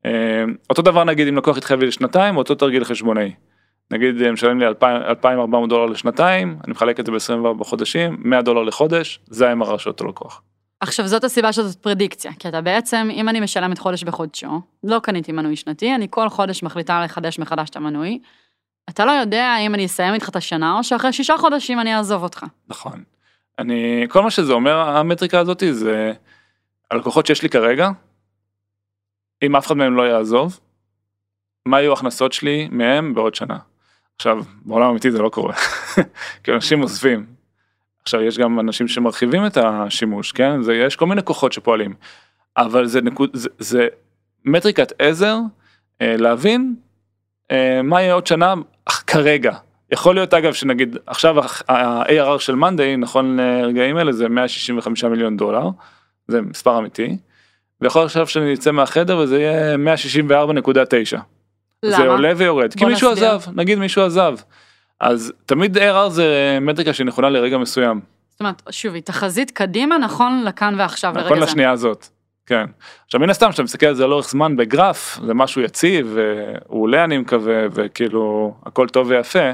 אה, 0.05 0.43
אותו 0.69 0.81
דבר 0.81 1.03
נגיד 1.03 1.27
אם 1.27 1.37
לקוח 1.37 1.57
התחייב 1.57 1.79
לי 1.79 1.87
לשנתיים, 1.87 2.37
אותו 2.37 2.55
תרגיל 2.55 2.83
חשבונאי. 2.83 3.31
נגיד 3.91 4.31
משלם 4.31 4.59
לי 4.59 4.67
2,400 4.67 5.69
דולר 5.69 5.85
לשנתיים, 5.85 6.57
אני 6.63 6.71
מחלק 6.71 6.99
את 6.99 7.05
זה 7.05 7.11
ב-24 7.11 7.63
חודשים, 7.63 8.17
100 8.19 8.41
דולר 8.41 8.63
לחודש, 8.63 9.19
זה 9.27 9.49
ה-MRR 9.49 9.77
של 9.77 9.89
אותו 9.89 10.05
לקוח. 10.05 10.41
עכשיו 10.79 11.07
זאת 11.07 11.23
הסיבה 11.23 11.53
שזאת 11.53 11.81
פרדיקציה, 11.81 12.31
כי 12.39 12.47
אתה 12.47 12.61
בעצם, 12.61 13.07
אם 13.11 13.29
אני 13.29 13.39
משלמת 13.39 13.77
חודש 13.77 14.03
בחודשו, 14.03 14.61
לא 14.83 14.99
קניתי 14.99 15.31
מנוי 15.31 15.55
שנתי, 15.55 15.95
אני 15.95 16.07
כל 16.09 16.29
חודש 16.29 16.63
מחליטה 16.63 17.03
לחדש 17.03 17.39
מחדש 17.39 17.69
את 17.69 17.75
המנוי, 17.75 18.19
אתה 18.89 19.05
לא 19.05 19.11
יודע 19.11 19.55
אם 19.59 19.75
אני 19.75 19.85
אסיים 19.85 20.13
איתך 20.13 20.29
את 20.29 20.35
השנה, 20.35 20.77
או 20.77 20.83
שאחרי 20.83 21.13
שישה 21.13 21.37
חודשים 21.37 21.79
אני 21.79 21.95
אעזוב 21.95 22.23
אותך. 22.23 22.45
נכון. 22.67 23.03
אני, 23.59 24.05
כל 24.09 24.21
מה 24.21 24.31
שזה 24.31 24.53
אומר, 24.53 24.79
המטריקה 24.79 25.39
הזאת, 25.39 25.63
זה 25.71 26.13
הלקוחות 26.91 27.25
שיש 27.25 27.43
לי 27.43 27.49
כרגע, 27.49 27.89
אם 29.43 29.55
אף 29.55 29.67
אחד 29.67 29.77
מהם 29.77 29.95
לא 29.95 30.03
יעזוב, 30.03 30.59
מה 31.67 31.81
יהיו 31.81 31.91
ההכנסות 31.91 32.33
שלי 32.33 32.67
מהם 32.71 33.13
בעוד 33.13 33.35
שנה. 33.35 33.57
עכשיו, 34.17 34.39
בעולם 34.65 34.87
האמיתי 34.87 35.11
זה 35.11 35.21
לא 35.21 35.29
קורה, 35.29 35.53
כי 36.43 36.51
אנשים 36.51 36.81
עוזבים. 36.81 37.25
עכשיו, 38.03 38.21
יש 38.21 38.37
גם 38.37 38.59
אנשים 38.59 38.87
שמרחיבים 38.87 39.45
את 39.45 39.57
השימוש, 39.57 40.31
כן? 40.31 40.61
זה, 40.61 40.73
יש 40.73 40.95
כל 40.95 41.05
מיני 41.05 41.23
כוחות 41.23 41.53
שפועלים, 41.53 41.93
אבל 42.57 42.85
זה, 42.85 43.01
נקוד, 43.01 43.29
זה, 43.33 43.49
זה 43.59 43.87
מטריקת 44.45 44.93
עזר 44.99 45.37
אה, 46.01 46.15
להבין 46.17 46.75
אה, 47.51 47.81
מה 47.83 48.01
יהיה 48.01 48.13
עוד 48.13 48.27
שנה 48.27 48.53
כרגע. 49.07 49.57
יכול 49.91 50.15
להיות 50.15 50.33
אגב 50.33 50.53
שנגיד 50.53 50.97
עכשיו 51.05 51.39
ה-ARR 51.39 52.39
של 52.39 52.55
מאנדיי 52.55 52.97
נכון 52.97 53.37
לרגעים 53.39 53.97
אלה 53.97 54.11
זה 54.11 54.29
165 54.29 55.03
מיליון 55.03 55.37
דולר, 55.37 55.69
זה 56.27 56.41
מספר 56.41 56.79
אמיתי, 56.79 57.17
ויכול 57.81 58.03
עכשיו 58.03 58.27
שאני 58.27 58.53
אצא 58.53 58.71
מהחדר 58.71 59.17
וזה 59.17 59.39
יהיה 59.39 59.75
164.9. 60.29 61.36
למה? 61.87 61.97
זה 61.97 62.07
עולה 62.07 62.33
ויורד, 62.37 62.73
כי 62.73 62.85
מישהו 62.85 63.11
נסביר. 63.11 63.31
עזב, 63.31 63.51
נגיד 63.55 63.79
מישהו 63.79 64.01
עזב. 64.01 64.35
אז 64.99 65.33
תמיד 65.45 65.77
ARR 65.77 66.09
זה 66.09 66.57
מטריקה 66.61 66.93
שהיא 66.93 67.07
נכונה 67.07 67.29
לרגע 67.29 67.57
מסוים, 67.57 68.01
זאת 68.31 68.39
אומרת, 68.39 68.61
שוב, 68.69 68.93
היא 68.93 69.03
תחזית 69.03 69.51
קדימה 69.51 69.97
נכון 69.97 70.43
לכאן 70.45 70.75
ועכשיו 70.77 71.13
לרגע 71.15 71.25
נכון 71.25 71.39
זה. 71.39 71.45
לשנייה 71.45 71.71
הזאת. 71.71 72.07
כן. 72.45 72.65
עכשיו 73.05 73.19
מן 73.19 73.29
הסתם 73.29 73.49
כשאתה 73.49 73.63
מסתכל 73.63 73.85
על 73.85 73.95
זה 73.95 74.07
לאורך 74.07 74.29
זמן 74.29 74.55
בגרף 74.55 75.19
זה 75.25 75.33
משהו 75.33 75.61
יציב 75.61 76.15
והוא 76.15 76.83
עולה 76.83 77.03
אני 77.03 77.17
מקווה 77.17 77.53
וכאילו 77.71 78.53
הכל 78.65 78.87
טוב 78.87 79.07
ויפה 79.09 79.49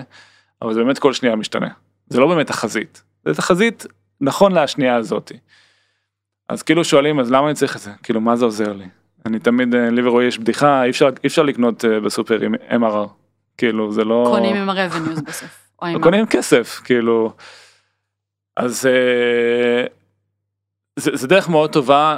אבל 0.62 0.74
זה 0.74 0.84
באמת 0.84 1.00
כל 1.00 1.14
שנייה 1.14 1.36
משתנה. 1.36 1.68
זה 2.08 2.20
לא 2.20 2.28
באמת 2.28 2.48
תחזית. 2.48 3.04
זה 3.26 3.34
תחזית 3.34 3.86
נכון 4.22 4.52
לשנייה 4.52 4.96
הזאתי. 4.96 5.38
אז 6.50 6.64
כאילו 6.64 6.84
שואלים 6.84 7.20
אז 7.20 7.32
למה 7.32 7.48
אני 7.48 7.56
צריך 7.56 7.76
את 7.76 7.82
זה 7.82 7.92
כאילו 8.04 8.22
מה 8.22 8.36
זה 8.36 8.46
עוזר 8.46 8.74
לי. 8.74 8.86
אני 9.26 9.40
תמיד 9.40 9.76
אה, 9.76 9.90
לי 9.90 10.08
ורועי 10.08 10.28
יש 10.28 10.40
בדיחה 10.40 10.84
אי 10.84 10.90
אפשר 10.90 11.10
אי 11.24 11.28
אפשר 11.28 11.44
לקנות 11.44 11.86
אה, 11.86 12.00
בסופר 12.00 12.42
עם 12.42 12.56
MRR. 12.56 13.08
כאילו 13.58 13.92
זה 13.92 14.04
לא 14.04 14.24
קונים 14.32 14.56
עם 14.56 14.70
ה-revenues 14.70 15.22
בסוף. 15.26 15.68
או 15.82 15.88
עם 15.88 16.02
קונים 16.02 16.26
כסף 16.26 16.82
כאילו. 16.84 17.34
אז 18.58 18.86
אה, 18.86 19.86
זה, 21.00 21.12
זה 21.14 21.28
דרך 21.28 21.50
מאוד 21.50 21.72
טובה 21.74 22.16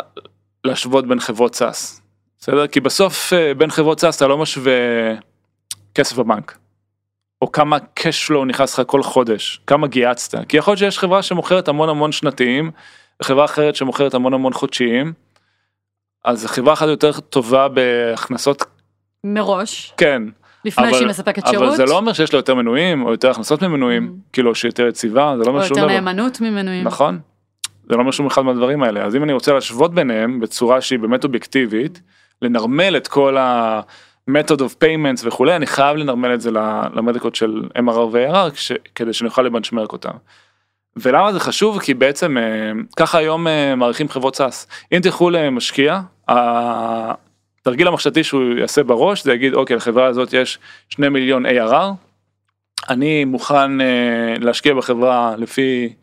להשוות 0.64 1.08
בין 1.08 1.20
חברות 1.20 1.56
SaaS. 1.56 2.02
בסדר? 2.40 2.68
כי 2.68 2.80
בסוף 2.80 3.34
בין 3.58 3.72
חברות 3.72 4.00
SaaS 4.00 4.18
אתה 4.18 4.28
לא 4.28 4.38
משווה 4.38 4.72
כסף 5.96 6.16
בבנק. 6.18 6.58
או 7.42 7.52
כמה 7.52 7.78
cash 8.00 8.30
flow 8.30 8.46
נכנס 8.48 8.80
לך 8.80 8.88
כל 8.88 9.04
חודש, 9.04 9.62
כמה 9.68 9.88
גייסת. 9.88 10.48
כי 10.50 10.58
יכול 10.58 10.72
להיות 10.72 10.80
שיש 10.80 11.00
חברה 11.00 11.22
שמוכרת 11.22 11.68
המון 11.68 11.90
המון 11.90 12.12
שנתיים, 12.12 12.72
וחברה 13.22 13.46
אחרת 13.46 13.76
שמוכרת 13.76 14.14
המון 14.14 14.34
המון 14.34 14.54
חודשיים. 14.54 15.14
אז 16.26 16.46
חברה 16.46 16.74
אחת 16.74 16.88
יותר 16.88 17.12
טובה 17.12 17.68
בהכנסות, 17.68 18.64
מראש, 19.24 19.94
כן, 19.98 20.24
לפני 20.66 20.88
אבל- 20.90 20.98
שהיא 20.98 21.08
מספקת 21.08 21.48
שירות. 21.48 21.68
אבל 21.68 21.76
זה 21.76 21.86
לא 21.86 21.98
אומר 21.98 22.14
שיש 22.14 22.34
לה 22.34 22.40
יותר 22.40 22.56
מנויים 22.56 23.04
או 23.06 23.12
יותר 23.12 23.30
הכנסות 23.32 23.62
ממנויים, 23.62 24.08
אממ. 24.16 24.30
כאילו 24.34 24.56
שהיא 24.56 24.70
יותר 24.70 24.88
יציבה, 24.88 25.34
זה 25.38 25.44
לא 25.44 25.50
או 25.50 25.50
אומר 25.56 25.66
שום 25.66 25.78
יותר 25.78 25.88
דבר. 25.90 25.94
נאמנות 26.00 26.42
ממנויים. 26.42 26.84
נכון. 26.84 27.20
זה 27.90 27.96
לא 27.96 28.00
אומר 28.02 28.12
שום 28.12 28.26
אחד 28.28 28.42
מהדברים 28.42 28.84
האלה. 28.84 29.04
אז 29.06 29.16
אם 29.16 29.24
אני 29.24 29.34
רוצה 29.34 29.54
להשוות 29.54 29.94
ביניהם 29.94 30.40
בצורה 30.40 30.82
שהיא 30.82 31.00
באמת 31.00 31.24
אובייקטיבית, 31.24 32.02
לנרמל 32.42 32.98
את 32.98 33.08
כל 33.08 33.38
ה-method 33.38 34.58
of 34.60 34.84
payments 34.84 35.22
וכולי, 35.24 35.56
אני 35.56 35.66
חייב 35.68 35.98
לנרמל 35.98 36.34
את 36.34 36.42
זה 36.42 36.52
למדיקות 36.94 37.36
של 37.36 37.64
MRR 37.78 37.98
ו-ARR 38.12 38.52
כש- 38.52 38.72
כדי 38.96 39.14
שאני 39.14 39.28
אוכל 39.28 39.42
לבנצ'מרק 39.42 39.94
אותם. 39.94 40.12
ולמה 40.98 41.34
זה 41.34 41.40
חשוב? 41.40 41.80
כי 41.80 41.94
בעצם 41.94 42.38
אה, 42.38 42.44
ככה 42.96 43.18
היום 43.18 43.48
אה, 43.48 43.76
מעריכים 43.76 44.10
חברות 44.10 44.36
סאס. 44.36 44.68
אם 44.94 45.00
תלכו 45.00 45.30
למשקיע, 45.30 46.00
התרגיל 46.28 47.88
המחשבתי 47.88 48.24
שהוא 48.24 48.44
יעשה 48.58 48.84
בראש 48.84 49.24
זה 49.24 49.34
יגיד 49.34 49.54
אוקיי 49.54 49.76
לחברה 49.76 50.06
הזאת 50.06 50.34
יש 50.34 50.60
2 50.90 51.14
מיליון 51.14 51.46
ARR, 51.46 51.94
אני 52.90 53.26
מוכן 53.26 53.82
אה, 53.82 54.36
להשקיע 54.40 54.74
בחברה 54.74 55.36
לפי 55.38 55.94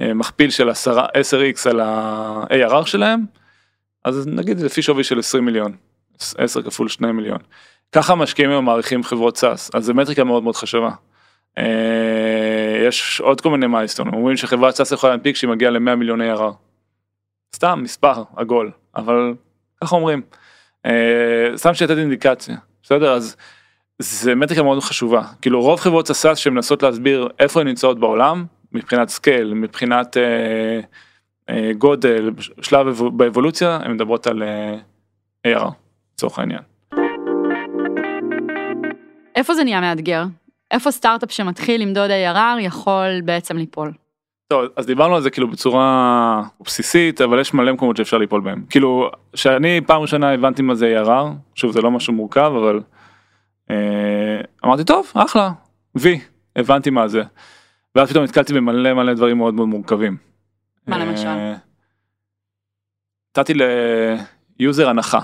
אה, 0.00 0.14
מכפיל 0.14 0.50
של 0.50 0.70
10, 0.70 1.04
10x 1.04 1.70
על 1.70 1.80
ה-ARR 1.80 2.86
שלהם, 2.86 3.24
אז 4.04 4.26
נגיד 4.26 4.60
לפי 4.60 4.82
שווי 4.82 5.04
של 5.04 5.18
20 5.18 5.44
מיליון, 5.44 5.72
10 6.38 6.62
כפול 6.62 6.88
2 6.88 7.16
מיליון. 7.16 7.38
ככה 7.92 8.14
משקיעים 8.14 8.50
היום 8.50 8.64
מעריכים 8.64 9.02
חברות 9.02 9.36
SaaS, 9.36 9.70
אז 9.74 9.84
זו 9.84 9.94
מטריקה 9.94 10.24
מאוד 10.24 10.42
מאוד 10.42 10.56
חשובה. 10.56 10.90
אה, 11.58 12.84
יש 12.86 13.20
עוד 13.20 13.40
כל 13.40 13.50
מיני 13.50 13.66
milestone, 13.66 14.08
אומרים 14.08 14.36
שחברת 14.36 14.74
SaaS 14.74 14.92
יכולה 14.92 15.12
להנפיק 15.12 15.36
שהיא 15.36 15.50
מגיעה 15.50 15.70
ל-100 15.70 15.94
מיליון 15.94 16.20
ARR. 16.20 16.52
סתם 17.54 17.80
מספר 17.82 18.22
עגול, 18.36 18.70
אבל 18.96 19.34
ככה 19.84 19.96
אומרים. 19.96 20.22
אה, 20.86 20.92
סתם 21.56 21.74
שתהיה 21.74 21.98
אינדיקציה, 21.98 22.56
בסדר? 22.82 23.12
אז 23.12 23.36
זה 23.98 24.34
מטריקה 24.34 24.62
מאוד 24.62 24.80
חשובה. 24.80 25.22
כאילו 25.42 25.60
רוב 25.62 25.80
חברות 25.80 26.10
ה- 26.10 26.19
SaaS 26.19 26.38
שמנסות 26.38 26.82
להסביר 26.82 27.28
איפה 27.38 27.60
הן 27.60 27.68
נמצאות 27.68 28.00
בעולם, 28.00 28.44
מבחינת 28.72 29.08
scale, 29.08 29.54
מבחינת 29.54 30.16
אה, 30.16 30.80
אה, 31.50 31.70
גודל, 31.78 32.30
שלב 32.62 32.86
אבו- 32.88 33.10
באבולוציה, 33.10 33.78
הן 33.82 33.92
מדברות 33.92 34.26
על 34.26 34.42
אה, 34.42 34.74
ARR, 35.58 35.68
לצורך 36.14 36.38
העניין. 36.38 36.60
איפה 39.36 39.54
זה 39.54 39.64
נהיה 39.64 39.80
מאתגר? 39.80 40.24
איפה 40.70 40.90
סטארט-אפ 40.90 41.30
שמתחיל 41.32 41.82
למדוד 41.82 42.10
ARR 42.10 42.60
יכול 42.60 43.20
בעצם 43.24 43.56
ליפול? 43.56 43.92
טוב, 44.48 44.64
אז 44.76 44.86
דיברנו 44.86 45.16
על 45.16 45.22
זה 45.22 45.30
כאילו 45.30 45.50
בצורה 45.50 46.42
בסיסית, 46.64 47.20
אבל 47.20 47.40
יש 47.40 47.54
מלא 47.54 47.72
מקומות 47.72 47.96
שאפשר 47.96 48.18
ליפול 48.18 48.40
בהם. 48.40 48.64
כאילו, 48.70 49.10
שאני 49.34 49.80
פעם 49.86 50.02
ראשונה 50.02 50.32
הבנתי 50.32 50.62
מה 50.62 50.74
זה 50.74 51.02
ARR, 51.02 51.26
שוב 51.54 51.72
זה 51.72 51.80
לא 51.80 51.90
משהו 51.90 52.12
מורכב, 52.12 52.52
אבל 52.56 52.80
אה, 53.70 54.40
אמרתי 54.64 54.84
טוב, 54.84 55.12
אחלה, 55.14 55.50
וי, 55.94 56.20
הבנתי 56.56 56.90
מה 56.90 57.08
זה. 57.08 57.22
ואז 57.94 58.10
פתאום 58.10 58.24
נתקלתי 58.24 58.54
במלא 58.54 58.94
מלא 58.94 59.14
דברים 59.14 59.38
מאוד 59.38 59.54
מאוד 59.54 59.68
מורכבים. 59.68 60.16
מה 60.86 60.98
למשל? 60.98 61.26
אה, 61.26 61.54
נתתי 63.38 63.52
ליוזר 64.58 64.88
הנחה. 64.88 65.20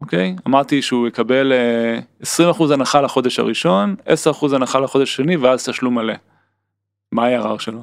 אוקיי? 0.00 0.36
אמרתי 0.46 0.82
שהוא 0.82 1.08
יקבל 1.08 1.52
אה, 1.52 1.98
20% 2.52 2.74
הנחה 2.74 3.00
לחודש 3.00 3.38
הראשון, 3.38 3.96
10% 4.42 4.54
הנחה 4.54 4.80
לחודש 4.80 5.12
השני 5.12 5.36
ואז 5.36 5.68
תשלום 5.68 5.94
מלא. 5.94 6.14
מה 7.12 7.26
ה-ARR 7.26 7.58
שלו? 7.58 7.82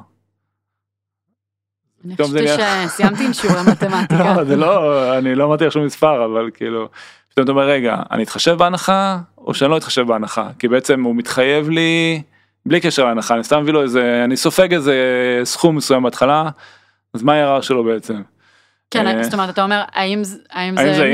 אני 2.05 2.15
נהיה- 2.33 2.87
שסיימתי 2.89 3.25
עם 3.25 3.33
שיעורי 3.33 3.59
מתמטיקה. 3.71 4.33
לא, 4.35 4.43
זה 4.43 4.55
לא, 4.55 5.17
אני 5.17 5.35
לא 5.35 5.43
אמרתי 5.45 5.65
לך 5.65 5.71
שום 5.73 5.85
מספר, 5.85 6.25
אבל 6.25 6.49
כאילו, 6.53 6.89
פתאום 7.29 7.43
אתה 7.43 7.51
אומר, 7.51 7.63
רגע, 7.67 7.95
אני 8.11 8.23
אתחשב 8.23 8.53
בהנחה, 8.53 9.17
או 9.37 9.53
שאני 9.53 9.71
לא 9.71 9.77
אתחשב 9.77 10.01
בהנחה? 10.07 10.49
כי 10.59 10.67
בעצם 10.67 11.03
הוא 11.03 11.15
מתחייב 11.15 11.69
לי, 11.69 12.21
בלי 12.65 12.81
קשר 12.81 13.05
להנחה, 13.05 13.33
אני 13.35 13.43
סתם 13.43 13.61
מביא 13.61 13.73
לו 13.73 13.81
איזה, 13.81 14.21
אני 14.25 14.37
סופג 14.37 14.73
איזה 14.73 14.95
סכום 15.43 15.75
מסוים 15.75 16.03
בהתחלה, 16.03 16.49
אז 17.13 17.23
מה 17.23 17.33
ה-ARR 17.33 17.61
שלו 17.61 17.83
בעצם? 17.83 18.21
כן, 18.91 19.07
אה, 19.07 19.23
זאת 19.23 19.33
אומרת, 19.33 19.49
אתה 19.49 19.63
אומר, 19.63 19.83
האם 19.93 20.23
זה- 20.23 20.37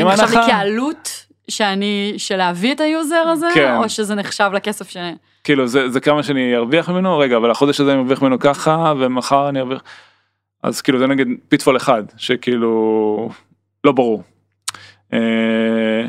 נחשב 0.06 0.38
לי? 0.38 0.46
כעלות 0.46 1.26
שאני, 1.48 2.14
של 2.18 2.36
להביא 2.38 2.74
את 2.74 2.80
היוזר 2.80 3.16
הזה, 3.28 3.48
כן. 3.54 3.76
או 3.76 3.90
שזה 3.90 4.16
נחשב 4.16 4.50
לכסף 4.54 4.90
ש... 4.90 4.98
כאילו 5.44 5.68
זה, 5.68 5.90
זה 5.90 6.00
כמה 6.00 6.24
שאני 6.24 6.56
ארוויח 6.56 6.90
ממנו, 6.90 7.18
רגע, 7.18 7.38
אבל 7.38 7.52
החודש 7.52 7.80
הזה 7.80 7.92
אני 7.92 8.00
ארוויח 8.00 8.22
ממנו 8.22 8.40
ככה, 8.40 8.94
ומחר 9.00 9.50
אני 9.50 9.60
ארוויח, 9.60 9.84
אז 10.64 10.82
כאילו 10.82 11.00
זה 11.00 11.08
נגיד 11.08 11.28
pitfall 11.50 11.78
אחד, 11.78 12.04
שכאילו, 12.18 13.30
לא 13.84 13.92
ברור. 13.92 14.24
אה, 15.14 16.08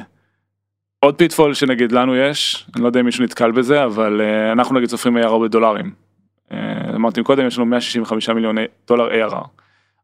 עוד 1.00 1.14
pitfall 1.14 1.54
שנגיד 1.54 1.92
לנו 1.92 2.16
יש, 2.16 2.66
אני 2.74 2.82
לא 2.82 2.88
יודע 2.88 3.00
אם 3.00 3.04
מישהו 3.04 3.24
נתקל 3.24 3.50
בזה, 3.50 3.84
אבל 3.84 4.20
אה, 4.20 4.52
אנחנו 4.52 4.76
נגיד 4.76 4.88
סופרים 4.88 5.16
ARR 5.16 5.38
בדולרים. 5.42 5.90
אה, 6.52 6.58
אמרתי 6.94 7.22
קודם, 7.22 7.46
יש 7.46 7.58
לנו 7.58 7.66
165 7.66 8.28
מיליון 8.28 8.56
דולר 8.88 9.08
ARR. 9.08 9.46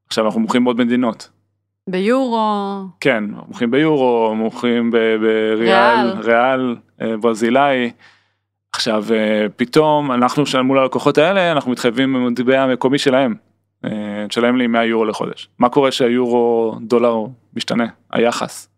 עכשיו 0.07 0.27
אנחנו 0.27 0.41
מוכרים 0.41 0.65
בעוד 0.65 0.79
מדינות. 0.79 1.31
ביורו, 1.89 2.85
כן, 3.01 3.25
מוכרים 3.49 3.71
ביורו, 3.71 4.35
מוכרים 4.35 4.91
בריאל, 4.91 5.57
ריאל. 5.59 6.11
ריאל, 6.21 6.77
אה, 7.03 7.17
ברזילאי. 7.17 7.91
עכשיו 8.73 9.05
אה, 9.11 9.47
פתאום 9.57 10.13
אנחנו 10.13 10.47
שם 10.47 10.61
מול 10.61 10.79
הלקוחות 10.79 11.19
האלה 11.19 11.53
אנחנו 11.53 11.71
מתחייבים 11.71 12.13
במטבע 12.13 12.61
המקומי 12.61 12.99
שלהם. 12.99 13.35
אה, 13.85 14.27
תשלם 14.29 14.57
לי 14.57 14.67
100 14.67 14.85
יורו 14.85 15.05
לחודש. 15.05 15.49
מה 15.59 15.69
קורה 15.69 15.93
שהיורו 15.93 16.77
דולר 16.81 17.17
משתנה 17.57 17.87
היחס. 18.11 18.69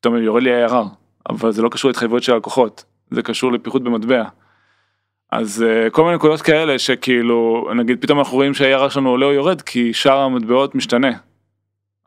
פתאום 0.00 0.16
יורד 0.16 0.42
לי 0.42 0.66
ARR 0.66 0.86
אבל 1.30 1.52
זה 1.52 1.62
לא 1.62 1.68
קשור 1.68 1.88
להתחייבויות 1.88 2.22
של 2.22 2.32
הלקוחות 2.32 2.84
זה 3.10 3.22
קשור 3.22 3.52
לפיחות 3.52 3.82
במטבע. 3.82 4.24
אז 5.32 5.64
אה, 5.68 5.90
כל 5.90 6.04
מיני 6.04 6.16
נקודות 6.16 6.42
כאלה 6.42 6.78
שכאילו 6.78 7.68
נגיד 7.76 8.00
פתאום 8.00 8.18
אנחנו 8.18 8.36
רואים 8.36 8.54
שה-ARR 8.54 8.90
שלנו 8.90 9.10
עולה 9.10 9.26
או 9.26 9.32
יורד 9.32 9.62
כי 9.62 9.92
שאר 9.92 10.18
המטבעות 10.18 10.74
משתנה. 10.74 11.12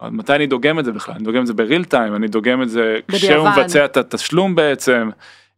אבל 0.01 0.09
מתי 0.09 0.35
אני 0.35 0.47
דוגם 0.47 0.79
את 0.79 0.85
זה 0.85 0.91
בכלל? 0.91 1.15
אני 1.15 1.23
דוגם 1.23 1.41
את 1.41 1.47
זה 1.47 1.53
בריל 1.53 1.83
טיים, 1.83 2.15
אני 2.15 2.27
דוגם 2.27 2.61
את 2.61 2.69
זה 2.69 2.99
כשהוא 3.07 3.31
בדיעבד. 3.31 3.59
מבצע 3.59 3.85
את 3.85 3.97
התשלום 3.97 4.55
בעצם. 4.55 5.09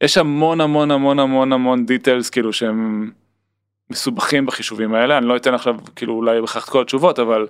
יש 0.04 0.18
המון 0.18 0.62
המון 0.62 0.92
המון 0.92 1.20
המון 1.20 1.54
המון 1.54 1.86
דיטיילס 1.86 2.30
כאילו 2.30 2.54
שהם 2.54 3.12
מסובכים 3.90 4.46
בחישובים 4.46 4.94
האלה, 4.94 5.18
אני 5.18 5.26
לא 5.26 5.36
אתן 5.36 5.54
עכשיו 5.54 5.76
כאילו 5.96 6.14
אולי 6.14 6.42
בכך 6.42 6.64
את 6.64 6.70
כל 6.70 6.82
התשובות, 6.82 7.20
אבל 7.20 7.48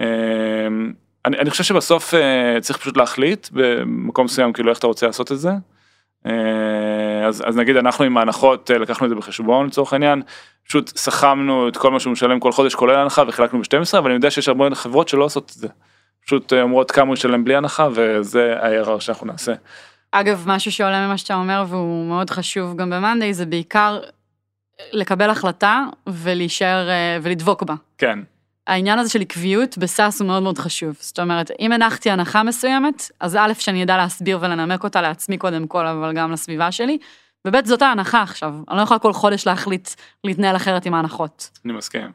אה, 0.00 0.06
אני, 1.24 1.38
אני 1.38 1.50
חושב 1.50 1.64
שבסוף 1.64 2.14
אה, 2.14 2.60
צריך 2.60 2.78
פשוט 2.78 2.96
להחליט 2.96 3.48
במקום 3.52 4.24
מסוים 4.24 4.52
כאילו 4.52 4.70
איך 4.70 4.78
אתה 4.78 4.86
רוצה 4.86 5.06
לעשות 5.06 5.32
את 5.32 5.38
זה. 5.38 5.50
אה, 6.26 7.26
אז, 7.26 7.42
אז 7.46 7.56
נגיד 7.56 7.76
אנחנו 7.76 8.04
עם 8.04 8.16
ההנחות 8.16 8.70
אה, 8.70 8.78
לקחנו 8.78 9.06
את 9.06 9.10
זה 9.10 9.16
בחשבון 9.16 9.66
לצורך 9.66 9.92
העניין, 9.92 10.22
פשוט 10.68 10.96
סכמנו 10.96 11.68
את 11.68 11.76
כל 11.76 11.90
מה 11.90 12.00
שהוא 12.00 12.12
משלם 12.12 12.40
כל 12.40 12.52
חודש 12.52 12.74
כולל 12.74 12.94
הנחה 12.94 13.22
וחילקנו 13.28 13.58
ב-12 13.58 13.98
אבל 13.98 14.10
אני 14.10 14.14
יודע 14.14 14.30
שיש 14.30 14.48
הרבה 14.48 14.74
חברות 14.74 15.08
שלא 15.08 15.24
עושות 15.24 15.50
את 15.50 15.60
זה. 15.60 15.68
פשוט 16.26 16.52
אה, 16.52 16.62
אומרות 16.62 16.90
כמה 16.90 17.06
הוא 17.06 17.14
ישלם 17.14 17.44
בלי 17.44 17.56
הנחה 17.56 17.88
וזה 17.94 18.54
ה-ARR 18.60 19.00
שאנחנו 19.00 19.26
נעשה. 19.26 19.52
אגב, 20.20 20.44
משהו 20.46 20.72
שעולה 20.72 21.06
ממה 21.06 21.18
שאתה 21.18 21.34
אומר 21.34 21.64
והוא 21.68 22.08
מאוד 22.08 22.30
חשוב 22.30 22.76
גם 22.76 22.90
במאנדיי, 22.90 23.34
זה 23.34 23.46
בעיקר 23.46 24.00
לקבל 24.92 25.30
החלטה 25.30 25.84
ולהישאר 26.06 26.88
אה, 26.88 27.18
ולדבוק 27.22 27.62
בה. 27.62 27.74
כן, 27.98 28.18
העניין 28.66 28.98
הזה 28.98 29.10
של 29.10 29.20
עקביות 29.20 29.78
בסאס 29.78 30.20
הוא 30.20 30.26
מאוד 30.26 30.42
מאוד 30.42 30.58
חשוב. 30.58 30.96
זאת 31.00 31.18
אומרת, 31.18 31.50
אם 31.60 31.72
הנחתי 31.72 32.10
הנחה 32.10 32.42
מסוימת, 32.42 33.10
אז 33.20 33.36
א', 33.36 33.52
שאני 33.58 33.82
אדע 33.82 33.96
להסביר 33.96 34.38
ולנמק 34.40 34.84
אותה 34.84 35.02
לעצמי 35.02 35.38
קודם 35.38 35.66
כל, 35.66 35.86
אבל 35.86 36.12
גם 36.12 36.32
לסביבה 36.32 36.72
שלי, 36.72 36.98
וב', 37.46 37.64
זאת 37.64 37.82
ההנחה 37.82 38.22
עכשיו. 38.22 38.54
אני 38.68 38.76
לא 38.76 38.82
יכולה 38.82 39.00
כל 39.00 39.12
חודש 39.12 39.46
להחליט 39.46 39.88
להתנהל 40.24 40.56
אחרת 40.56 40.86
עם 40.86 40.94
ההנחות. 40.94 41.50
אני 41.64 41.72
מסכים. 41.72 42.12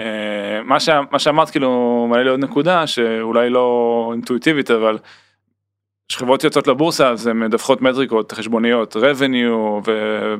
אה, 0.00 0.62
מה 1.10 1.18
שאמרת 1.18 1.50
כאילו 1.50 2.06
מעלה 2.10 2.22
לי 2.22 2.30
עוד 2.30 2.40
נקודה 2.40 2.86
שאולי 2.86 3.50
לא 3.50 4.10
אינטואיטיבית 4.12 4.70
אבל 4.70 4.98
כשחברות 6.10 6.44
יוצאות 6.44 6.66
לבורסה 6.66 7.08
אז 7.08 7.26
הן 7.26 7.38
מדווחות 7.38 7.82
מטריקות 7.82 8.32
חשבוניות 8.32 8.96
revenue 8.96 9.88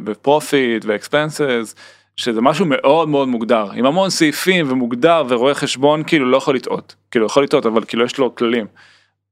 ו-profit 0.05 0.85
ו-expenses 0.85 1.75
שזה 2.17 2.41
משהו 2.41 2.67
מאוד 2.69 3.09
מאוד 3.09 3.29
מוגדר 3.29 3.71
עם 3.75 3.87
המון 3.87 4.11
סעיפים 4.11 4.73
ומוגדר 4.73 5.23
ורואה 5.29 5.55
חשבון 5.55 6.03
כאילו 6.05 6.31
לא 6.31 6.37
יכול 6.37 6.55
לטעות 6.55 6.95
כאילו 7.11 7.27
יכול 7.27 7.43
לטעות 7.43 7.67
אבל 7.67 7.85
כאילו 7.85 8.05
יש 8.05 8.19
לו 8.19 8.35
כללים. 8.35 8.67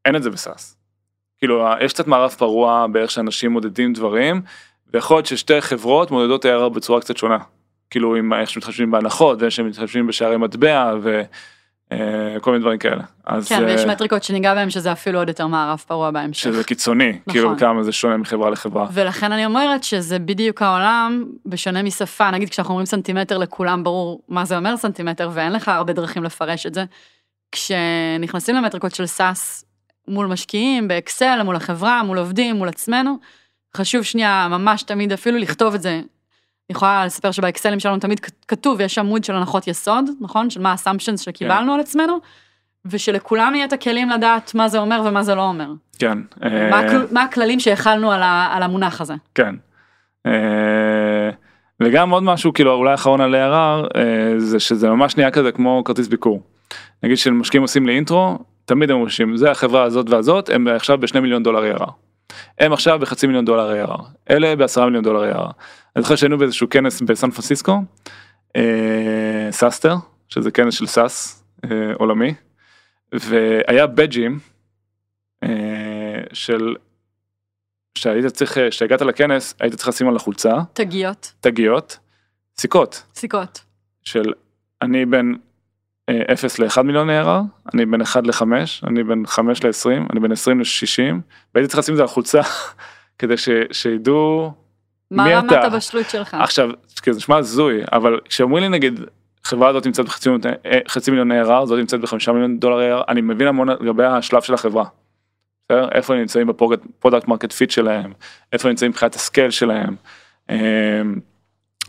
אין 0.04 0.16
את 0.16 0.22
זה 0.22 0.30
בסאס. 0.30 0.76
כאילו 1.38 1.64
יש 1.80 1.92
קצת 1.92 2.06
מערב 2.06 2.30
פרוע 2.30 2.86
באיך 2.92 3.10
שאנשים 3.10 3.50
מודדים 3.50 3.92
דברים 3.92 4.42
ויכול 4.92 5.16
להיות 5.16 5.26
ששתי 5.26 5.60
חברות 5.60 6.10
מודדות 6.10 6.44
ARR 6.44 6.68
בצורה 6.68 7.00
קצת 7.00 7.16
שונה. 7.16 7.38
כאילו 7.90 8.16
עם 8.16 8.32
איך 8.32 8.50
שמתחשבים 8.50 8.90
בהנחות 8.90 9.42
ואיך 9.42 9.52
שמתחשבים 9.52 10.06
בשערי 10.06 10.36
מטבע 10.36 10.94
וכל 11.94 12.50
מיני 12.50 12.60
דברים 12.62 12.78
כאלה. 12.78 13.02
אז 13.26 13.48
כן, 13.48 13.64
ויש 13.66 13.80
אה, 13.80 13.86
מטריקות 13.86 14.22
שניגע 14.22 14.54
בהן 14.54 14.70
שזה 14.70 14.92
אפילו 14.92 15.18
עוד 15.18 15.28
יותר 15.28 15.46
מערב 15.46 15.84
פרוע 15.86 16.10
בהמשך. 16.10 16.42
שזה 16.42 16.64
קיצוני, 16.64 17.18
כאילו 17.30 17.58
כמה 17.58 17.82
זה 17.82 17.92
שונה 17.92 18.16
מחברה 18.16 18.50
לחברה. 18.50 18.86
ולכן 18.92 19.32
אני 19.32 19.46
אומרת 19.46 19.84
שזה 19.84 20.18
בדיוק 20.18 20.62
העולם, 20.62 21.24
בשונה 21.46 21.82
משפה, 21.82 22.30
נגיד 22.30 22.48
כשאנחנו 22.48 22.72
אומרים 22.72 22.86
סנטימטר 22.86 23.38
לכולם 23.38 23.84
ברור 23.84 24.22
מה 24.28 24.44
זה 24.44 24.56
אומר 24.56 24.76
סנטימטר, 24.76 25.30
ואין 25.32 25.52
לך 25.52 25.68
הרבה 25.68 25.92
דרכים 25.92 26.24
לפרש 26.24 26.66
את 26.66 26.74
זה. 26.74 26.84
כשנכנסים 27.52 28.56
למטריקות 28.56 28.94
של 28.94 29.06
SaaS 29.06 29.64
מול 30.08 30.26
משקיעים, 30.26 30.88
באקסל, 30.88 31.42
מול 31.44 31.56
החברה, 31.56 32.02
מול 32.02 32.18
עובדים, 32.18 32.56
מול 32.56 32.68
עצמנו, 32.68 33.18
חשוב 33.76 34.02
שנייה 34.02 34.48
ממש 34.50 34.82
תמיד 34.82 35.12
אפילו 35.12 35.38
לכתוב 35.38 35.74
את 35.74 35.82
זה. 35.82 36.00
יכולה 36.70 37.06
לספר 37.06 37.30
שבאקסלים 37.30 37.80
שלנו 37.80 37.98
תמיד 37.98 38.20
כתוב, 38.48 38.80
יש 38.80 38.98
עמוד 38.98 39.24
של 39.24 39.34
הנחות 39.34 39.66
יסוד, 39.68 40.04
נכון? 40.20 40.50
של 40.50 40.60
מה 40.60 40.70
ה- 40.70 40.78
assumptions 40.78 41.20
שקיבלנו 41.20 41.74
על 41.74 41.80
עצמנו, 41.80 42.18
ושלכולם 42.86 43.54
יהיה 43.54 43.64
את 43.64 43.72
הכלים 43.72 44.10
לדעת 44.10 44.54
מה 44.54 44.68
זה 44.68 44.78
אומר 44.78 45.02
ומה 45.04 45.22
זה 45.22 45.34
לא 45.34 45.42
אומר. 45.42 45.66
כן. 45.98 46.18
מה 46.40 46.48
אה, 46.50 46.78
הכל- 46.86 47.06
מה 47.14 47.22
הכללים 47.22 47.60
שהחלנו 47.60 48.12
על 48.12 48.22
ה- 48.22 48.48
על 48.52 48.62
המונח 48.62 49.00
הזה. 49.00 49.14
כן. 49.34 49.54
אה, 50.26 51.30
וגם 51.82 52.10
עוד 52.10 52.22
משהו 52.22 52.52
כאילו 52.52 52.72
אולי 52.74 52.94
אחרון 52.94 53.20
על 53.20 53.34
ARR 53.34 53.88
אה, 53.96 54.02
זה 54.38 54.60
שזה 54.60 54.90
ממש 54.90 55.16
נהיה 55.16 55.30
כזה 55.30 55.52
כמו 55.52 55.82
כרטיס 55.84 56.08
ביקור. 56.08 56.42
נגיד 57.02 57.16
שמשקיעים 57.16 57.62
עושים 57.62 57.86
לי 57.86 57.96
אינטרו 57.96 58.38
תמיד 58.64 58.90
הם 58.90 58.96
אומרים 58.96 59.36
זה 59.36 59.50
החברה 59.50 59.82
הזאת 59.82 60.10
והזאת 60.10 60.50
הם 60.50 60.68
עכשיו 60.68 60.98
בשני 60.98 61.20
מיליון 61.20 61.42
דולר 61.42 61.76
ARR. 61.76 61.90
הם 62.58 62.72
עכשיו 62.72 62.98
בחצי 62.98 63.26
מיליון 63.26 63.44
דולר 63.44 63.86
ARR. 63.86 64.02
אלה 64.30 64.56
בעשרה 64.56 64.84
מיליון 64.84 65.04
דולר 65.04 65.32
ARR. 65.32 65.52
אני 65.96 66.02
זוכר 66.02 66.16
שהיינו 66.16 66.38
באיזשהו 66.38 66.70
כנס 66.70 67.00
בסן 67.00 67.30
פרנסיסקו. 67.30 67.78
אה, 68.56 69.48
SaaStr 69.50 69.94
שזה 70.28 70.50
כנס 70.50 70.74
של 70.74 70.86
SaaS 70.86 71.44
אה, 71.64 71.70
עולמי. 71.94 72.34
והיה 73.12 73.86
badges 73.86 74.38
אה, 75.42 75.48
של 76.32 76.74
שהיית 77.98 78.26
צריך 78.26 78.58
כשהגעת 78.70 79.00
לכנס 79.00 79.54
היית 79.60 79.74
צריך 79.74 79.88
לשים 79.88 80.08
על 80.08 80.16
החולצה 80.16 80.54
תגיות, 80.72 81.32
תגיות 81.40 81.98
סיכות 82.58 83.02
סיכות. 83.14 83.60
של 84.02 84.32
אני 84.82 85.04
אה, 85.14 85.20
0 86.08 86.58
ל-1 86.58 86.82
מיליון 86.82 87.10
ARR, 87.10 87.72
אני 87.74 87.86
בין 87.86 88.00
1 88.00 88.26
ל-5, 88.26 88.42
אני 88.86 89.04
בין 89.04 89.26
5 89.26 89.64
ל-20, 89.64 90.12
אני 90.12 90.20
בין 90.20 90.32
20 90.32 90.60
ל-60, 90.60 91.14
והייתי 91.54 91.68
צריך 91.68 91.78
לשים 91.78 91.94
את 91.94 91.96
זה 91.96 92.02
על 92.02 92.08
חולצה 92.08 92.40
כדי 93.18 93.36
ש, 93.36 93.48
שידעו 93.72 94.52
מה 95.10 95.24
מי 95.24 95.34
רמת 95.34 95.52
אתה? 95.52 95.66
הבשלות 95.66 96.10
שלך? 96.10 96.36
עכשיו, 96.40 96.70
כאילו, 97.02 97.14
זה 97.14 97.18
נשמע 97.18 97.36
הזוי, 97.36 97.82
אבל 97.92 98.20
כשאומרים 98.24 98.62
לי 98.62 98.68
נגיד 98.68 99.00
חברה 99.44 99.68
הזאת 99.68 99.86
נמצאת 99.86 100.06
בחצי 100.06 100.28
מיליון, 100.28 100.54
אה, 100.66 100.78
חצי 100.88 101.10
מיליון 101.10 101.32
ARR, 101.32 101.64
זאת 101.64 101.78
נמצאת 101.78 102.00
בחמישה 102.00 102.32
מיליון 102.32 102.58
דולר 102.58 103.00
ARR, 103.00 103.04
אני 103.08 103.20
מבין 103.20 103.48
המון 103.48 103.68
לגבי 103.68 104.04
השלב 104.04 104.42
של 104.42 104.54
החברה. 104.54 104.84
איפה 105.70 106.14
הם 106.14 106.20
נמצאים 106.20 106.46
ב- 106.46 106.65
product 106.65 107.28
market 107.28 107.52
fit 107.52 107.70
שלהם, 107.70 108.12
איפה 108.52 108.68
הם 108.68 108.70
נמצאים 108.70 108.90
מבחינת 108.90 109.14
ה- 109.14 109.25
scale 109.25 109.50
שלהם, 109.50 109.96
אה, 110.50 111.02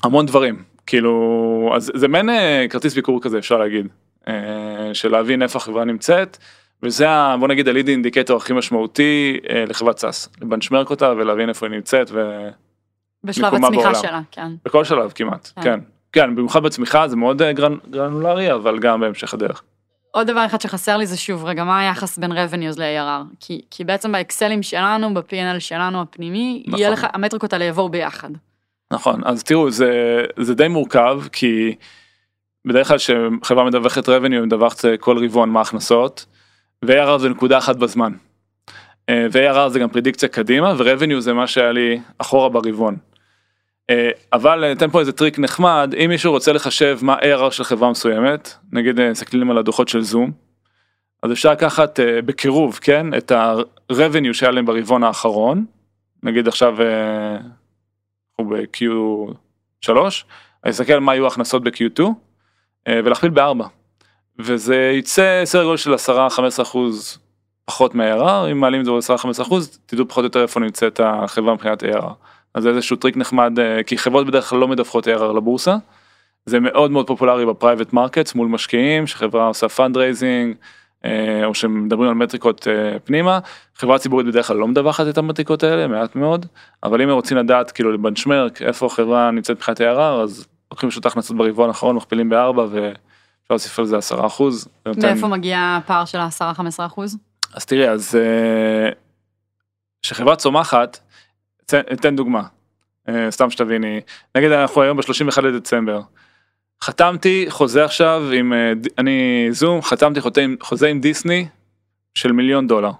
המון 0.03 0.25
דברים, 0.25 0.63
כאילו, 0.87 1.71
אז 1.75 1.91
זה 1.95 2.07
מעין 2.07 2.29
אה, 2.29 2.65
כרטיס 2.69 2.95
ביקור 2.95 3.21
כזה 3.21 3.37
אפשר 3.37 3.57
להגיד, 3.57 3.87
של 4.93 5.11
להבין 5.11 5.41
איפה 5.41 5.57
החברה 5.59 5.85
נמצאת, 5.85 6.37
וזה 6.83 7.09
ה- 7.09 7.35
בוא 7.39 7.47
נגיד 7.47 7.67
ה- 7.67 7.74
lead 7.74 7.87
indicator 7.87 8.37
הכי 8.37 8.53
משמעותי 8.53 9.37
אה, 9.49 9.63
לחברת 9.67 9.97
SaaS, 9.97 10.29
ל- 10.41 10.50
benchmark 10.50 10.89
אותה 10.89 11.11
ולהבין 11.17 11.49
איפה 11.49 11.65
היא 11.65 11.75
נמצאת 11.75 12.09
ו... 12.13 12.47
בשלב 13.23 13.45
מיקומה 13.45 13.67
הצמיחה 13.67 13.83
בעולם. 13.91 14.01
שלה, 14.01 14.21
כן. 14.31 14.51
בכל 14.65 14.83
שלב 14.83 15.11
כמעט, 15.15 15.49
כן. 15.55 15.61
כן. 15.61 15.79
כן, 16.11 16.35
במיוחד 16.35 16.63
בצמיחה 16.63 17.07
זה 17.07 17.15
מאוד 17.15 17.41
אה, 17.41 17.51
גרנ- 17.53 17.89
גרנולרי, 17.91 18.53
אבל 18.53 18.79
גם 18.79 18.99
בהמשך 18.99 19.33
הדרך. 19.33 19.61
עוד 20.11 20.27
דבר 20.27 20.45
אחד 20.45 20.61
שחסר 20.61 20.97
לי 20.97 21.05
זה 21.05 21.17
שוב, 21.17 21.45
רגע, 21.45 21.63
מה 21.63 21.79
היחס 21.79 22.17
בין 22.17 22.31
revenues 22.31 22.79
ל-ARR? 22.79 23.35
כי, 23.39 23.61
כי 23.71 23.83
בעצם 23.83 24.11
באקסלים 24.11 24.63
שלנו, 24.63 25.13
ב-P&L 25.13 25.59
שלנו 25.59 26.01
הפנימי, 26.01 26.63
נכון. 26.67 26.79
יהיה 26.79 26.89
לך, 26.89 27.07
המטריקות 27.13 27.53
האלה 27.53 27.65
יבואו 27.65 27.89
ביחד. 27.89 28.29
נכון, 28.93 29.21
אז 29.25 29.43
תראו, 29.43 29.71
זה, 29.71 29.91
זה 30.37 30.55
די 30.55 30.67
מורכב, 30.67 31.21
כי 31.31 31.75
בדרך 32.69 32.87
כלל 32.87 32.97
כשחברה 32.97 33.63
מדווחת 33.63 34.09
revenue, 34.09 34.31
היא 34.31 34.41
מדווחת 34.41 34.85
אה, 34.85 34.97
כל 34.97 35.25
רבעון 35.25 35.49
מה 35.49 35.59
ההכנסות, 35.59 36.25
ו-ARR 36.85 37.17
זה 37.17 37.29
נקודה 37.29 37.57
אחת 37.57 37.75
בזמן. 37.75 38.13
אה, 39.09 39.27
ו-ARR 39.31 39.69
זה 39.69 39.79
גם 39.79 39.89
פרדיקציה 39.89 40.29
קדימה, 40.29 40.73
ו-revenue 40.77 41.19
זה 41.19 41.33
מה 41.33 41.47
שהיה 41.47 41.71
לי 41.71 41.99
אחורה 42.17 42.49
ברבעון. 42.49 42.97
אה, 43.89 44.09
אבל 44.33 44.69
ניתן 44.69 44.89
פה 44.89 44.99
איזה 44.99 45.11
טריק 45.11 45.39
נחמד, 45.39 45.95
אם 46.03 46.09
מישהו 46.09 46.31
רוצה 46.31 46.53
לחשב 46.53 46.97
מה 47.01 47.15
ARR 47.15 47.51
של 47.51 47.63
חברה 47.63 47.91
מסוימת, 47.91 48.53
נגיד 48.71 49.09
מסתכלים 49.09 49.51
על 49.51 49.57
הדוחות 49.57 49.87
של 49.87 50.01
זום, 50.01 50.31
אז 51.23 51.31
אפשר 51.31 51.51
לקחת 51.51 51.99
בקירוב, 52.25 52.79
כן, 52.81 53.13
את 53.17 53.31
ה-revenue 53.31 54.33
שהיה 54.33 54.51
להם 54.51 54.65
ברבעון 54.65 55.03
האחרון, 55.03 55.65
נגיד 56.23 56.47
עכשיו 56.47 56.75
אנחנו 58.39 58.55
ב-Q3, 58.55 59.91
אני 60.63 60.71
אסתכל 60.71 60.99
מה 60.99 61.11
היו 61.11 61.25
ההכנסות 61.25 61.63
ב-Q2 61.63 61.99
אה, 61.99 62.09
ולהכפיל 62.87 63.29
בארבע. 63.29 63.65
וזה 64.39 64.91
יצא 64.95 65.41
סדר 65.45 65.63
גודל 65.63 65.77
של 65.77 65.93
10-15 65.93 66.61
אחוז 66.61 67.19
פחות 67.65 67.95
מה-ARR, 67.95 68.51
אם 68.51 68.59
מעלים 68.59 68.81
את 68.81 68.85
זה 68.85 68.91
ב-10-15 68.91 69.41
אחוז, 69.41 69.79
תדעו 69.85 70.07
פחות 70.07 70.21
או 70.21 70.25
יותר 70.25 70.41
איפה 70.41 70.59
נמצאת 70.59 70.99
החברה 71.03 71.53
מבחינת 71.53 71.83
ARR. 71.83 72.13
אז 72.53 72.63
זה 72.63 72.69
איזשהו 72.69 72.97
טריק 72.97 73.17
נחמד, 73.17 73.59
אה, 73.59 73.83
כי 73.83 73.97
חברות 73.97 74.27
בדרך 74.27 74.49
כלל 74.49 74.59
לא 74.59 74.67
מדווחות 74.67 75.07
ARR 75.07 75.33
לבורסה. 75.37 75.75
זה 76.45 76.59
מאוד 76.59 76.91
מאוד 76.91 77.07
פופולרי 77.07 77.45
ב- 77.45 77.56
private 77.56 77.93
markets 77.93 78.35
מול 78.35 78.47
משקיעים, 78.47 79.07
שחברה 79.07 79.47
עושה 79.47 79.69
fundraising, 79.69 80.55
או 81.45 81.53
שמדברים 81.53 82.09
על 82.09 82.15
מטריקות 82.15 82.67
אה, 82.67 82.99
פנימה. 82.99 83.39
חברה 83.75 83.97
ציבורית 83.97 84.27
בדרך 84.27 84.47
כלל 84.47 84.57
לא 84.57 84.67
מדווחת 84.67 85.07
את 85.09 85.17
המטריקות 85.17 85.63
האלה, 85.63 85.87
מעט 85.87 86.15
מאוד, 86.15 86.45
אבל 86.83 87.01
אם 87.01 87.09
רוצים 87.09 87.37
לדעת 87.37 87.71
כאילו 87.71 87.91
ל- 87.91 88.04
benchmark 88.04 88.61
איפה 88.61 88.85
החברה 88.85 89.31
נמצאת 89.31 89.57
מבחינת 89.57 89.81
ARR, 89.81 90.21
אז 90.23 90.47
לוקחים 90.71 90.89
פשוט 90.89 91.05
הכנסות 91.05 91.37
ברבעון 91.37 91.67
האחרון, 91.69 91.95
מכפילים 91.95 92.29
בארבע 92.29 92.61
ואפשר 92.63 92.93
להוסיף 93.49 93.79
על 93.79 93.85
זה 93.85 93.97
10 93.97 94.25
אחוז. 94.25 94.67
מאיפה 94.85 95.27
מגיע 95.27 95.77
הפער 95.83 96.05
של 96.05 96.17
ה-10-15 96.17 96.85
אחוז? 96.85 97.17
אז 97.53 97.65
תראי, 97.65 97.89
אז 97.89 98.15
אה, 98.15 98.89
כשחברה 100.01 100.35
צומחת, 100.35 100.99
אתן- 101.65 102.15
דוגמה, 102.15 102.43
אה, 103.09 103.31
סתם 103.31 103.49
שתביני, 103.49 104.01
נגיד 104.37 104.51
אנחנו 104.51 104.81
היום 104.81 104.97
ב-31 104.97 105.41
לדצמבר, 105.41 106.01
חתמתי 106.83 107.45
חוזה 107.49 107.85
עכשיו 107.85 108.23
עם, 108.33 108.53
אה, 108.53 108.71
אני 108.97 109.47
זום, 109.51 109.81
חתמתי 109.81 110.19
חוזה 110.61 110.87
עם, 110.87 110.99
דיסני 111.01 111.47
של 112.13 112.31
מיליון 112.31 112.67
דולר. 112.67 112.91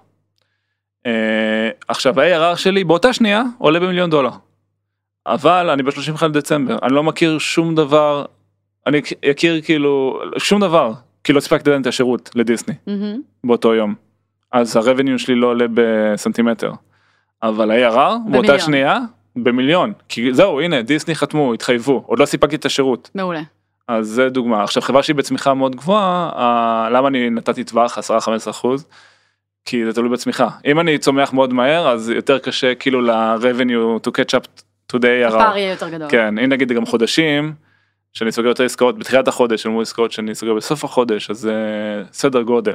עכשיו 1.88 2.20
ה-ARR 2.20 2.56
שלי 2.56 2.84
באותה 2.84 3.12
שנייה 3.12 3.42
עולה 3.58 3.80
במיליון 3.80 4.10
דולר. 4.10 4.30
אבל 5.34 5.70
אני 5.70 5.82
ב-31 5.82 6.28
דצמבר, 6.28 6.78
אני 6.82 6.94
לא 6.94 7.02
מכיר 7.02 7.38
שום 7.38 7.74
דבר, 7.74 8.24
אני 8.86 9.00
אכיר 9.30 9.60
כאילו, 9.62 10.20
שום 10.38 10.60
דבר, 10.60 10.92
כי 11.24 11.32
לא 11.32 11.38
הספקתי 11.38 11.70
לתת 11.70 11.80
את 11.80 11.86
השירות 11.86 12.30
לדיסני 12.34 12.74
מהמם. 12.86 13.20
באותו 13.44 13.74
יום. 13.74 13.94
אז 14.52 14.76
הרבניו 14.76 15.18
שלי 15.18 15.34
לא 15.34 15.46
עולה 15.46 15.64
בסנטימטר. 15.74 16.72
אבל 17.42 17.70
ה-ARR 17.70 18.30
באותה. 18.30 18.58
שנייה 18.58 18.98
במיליון. 19.36 19.92
כי 20.08 20.34
זהו 20.34 20.60
הנה 20.60 20.82
דיסני 20.82 21.14
חתמו 21.14 21.54
התחייבו 21.54 22.04
עוד 22.06 22.18
לא 22.18 22.26
סיפקתי 22.26 22.56
את 22.56 22.64
השירות. 22.64 23.10
מעולה. 23.14 23.42
אז 23.88 24.06
זה 24.06 24.28
דוגמה 24.28 24.62
עכשיו 24.62 24.82
חברה 24.82 25.02
שהיא 25.02 25.16
בצמיחה 25.16 25.54
מאוד 25.54 25.76
גבוהה 25.76 26.30
אה, 26.36 26.90
למה 26.90 27.08
אני 27.08 27.30
נתתי 27.30 27.64
טווח 27.64 27.98
10-15 27.98 28.50
אחוז. 28.50 28.86
כי 29.64 29.84
זה 29.84 29.92
תלוי 29.92 30.10
בצמיחה 30.10 30.48
אם 30.66 30.80
אני 30.80 30.98
צומח 30.98 31.32
מאוד 31.32 31.52
מהר 31.52 31.88
אז 31.88 32.10
יותר 32.10 32.38
קשה 32.38 32.74
כאילו 32.74 33.00
ל-revenue 33.00 34.08
to 34.08 34.10
catch 34.10 34.40
up 34.40 34.62
to 34.90 34.98
the 34.98 35.28
הפער. 35.28 35.56
יהיה 35.56 35.70
יותר 35.70 35.88
גדול. 35.88 36.10
כן 36.10 36.38
אם 36.38 36.48
נגיד 36.48 36.72
גם 36.72 36.86
חודשים 36.86 37.54
שאני 38.12 38.32
סוגר 38.32 38.48
יותר 38.48 38.64
עסקאות 38.64 38.98
בתחילת 38.98 39.28
החודש 39.28 39.66
אל 39.66 39.70
מול 39.70 39.82
עסקאות 39.82 40.12
שאני 40.12 40.34
סוגר 40.34 40.54
בסוף 40.54 40.84
החודש 40.84 41.30
אז 41.30 41.38
זה 41.38 41.54
סדר 42.12 42.42
גודל. 42.42 42.74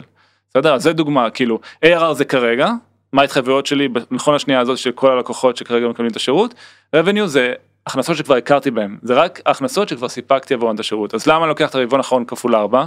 בסדר 0.49 0.77
זה 0.77 0.93
דוגמה 0.93 1.29
כאילו 1.29 1.59
ARR 1.85 2.13
זה 2.13 2.25
כרגע 2.25 2.69
מה 3.13 3.21
ההתחייבויות 3.21 3.65
שלי 3.65 3.87
נכון 4.11 4.35
השנייה 4.35 4.59
הזאת 4.59 4.77
של 4.77 4.91
כל 4.91 5.11
הלקוחות 5.11 5.57
שכרגע 5.57 5.87
מקבלים 5.87 6.11
את 6.11 6.15
השירות. 6.15 6.53
revenue 6.95 7.25
זה 7.25 7.53
הכנסות 7.87 8.17
שכבר 8.17 8.35
הכרתי 8.35 8.71
בהם 8.71 8.97
זה 9.01 9.13
רק 9.13 9.41
הכנסות 9.45 9.89
שכבר 9.89 10.09
סיפקתי 10.09 10.53
עבורן 10.53 10.75
את 10.75 10.79
השירות 10.79 11.15
אז 11.15 11.27
למה 11.27 11.39
אני 11.39 11.49
לוקח 11.49 11.69
את 11.69 11.75
הרבעון 11.75 11.99
האחרון 11.99 12.25
כפול 12.25 12.55
4. 12.55 12.85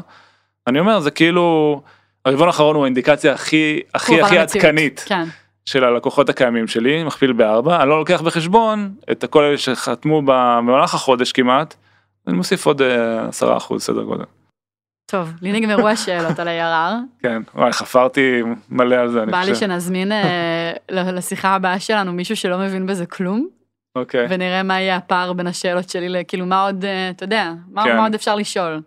אני 0.67 0.81
אומר 0.81 1.01
זה 1.01 1.11
כאילו 1.11 1.81
הרבעון 2.25 2.49
האחרון 2.49 2.77
הוא 2.77 2.85
האינדיקציה 2.85 3.33
הכי 3.33 3.81
הכי 3.95 4.21
הכי. 4.21 4.39
עדכנית 4.39 5.05
כן. 5.07 5.25
של 5.69 5.85
הלקוחות 5.85 6.29
הקיימים 6.29 6.67
שלי 6.67 7.05
מכפיל 7.05 7.33
בארבע 7.33 7.83
אני 7.83 7.89
לא 7.89 7.99
לוקח 7.99 8.21
בחשבון 8.21 8.95
את 9.11 9.25
כל 9.31 9.45
אלה 9.45 9.59
שחתמו 9.59 10.23
במהלך 10.23 10.95
החודש 10.95 11.33
כמעט. 11.33 11.75
אני 12.27 12.37
מוסיף 12.37 12.67
עוד 12.67 12.83
אה, 12.83 13.29
עשרה 13.29 13.57
אחוז 13.57 13.83
סדר 13.83 14.03
גודל. 14.03 14.25
טוב, 15.11 15.33
לי 15.43 15.53
נגמרו 15.53 15.89
השאלות 15.89 16.39
על 16.39 16.49
ARR. 16.49 17.23
כן 17.23 17.43
וואי 17.55 17.73
חפרתי 17.73 18.43
מלא 18.71 18.95
על 18.95 19.09
זה 19.09 19.23
אני 19.23 19.33
בא 19.33 19.39
לי 19.39 19.55
חושב. 19.55 19.67
שנזמין 19.67 20.13
אה, 20.13 20.73
לשיחה 21.17 21.55
הבאה 21.55 21.81
שלנו 21.81 22.13
מישהו 22.13 22.37
שלא 22.37 22.59
מבין 22.59 22.87
בזה 22.87 23.07
כלום, 23.07 23.49
אוקיי. 23.97 24.27
ונראה 24.31 24.63
מה 24.63 24.81
יהיה 24.81 24.97
הפער 24.97 25.33
בין 25.33 25.47
השאלות 25.47 25.89
שלי, 25.89 26.25
כאילו 26.29 26.47
מה 26.47 26.65
עוד, 26.65 26.85
אה, 26.85 27.11
אתה 27.11 27.25
יודע, 27.25 27.53
מה 27.73 27.85
כן. 27.85 27.97
מה 27.97 28.03
עוד 28.03 28.15
אפשר 28.15 28.35
לשאול. 28.35 28.81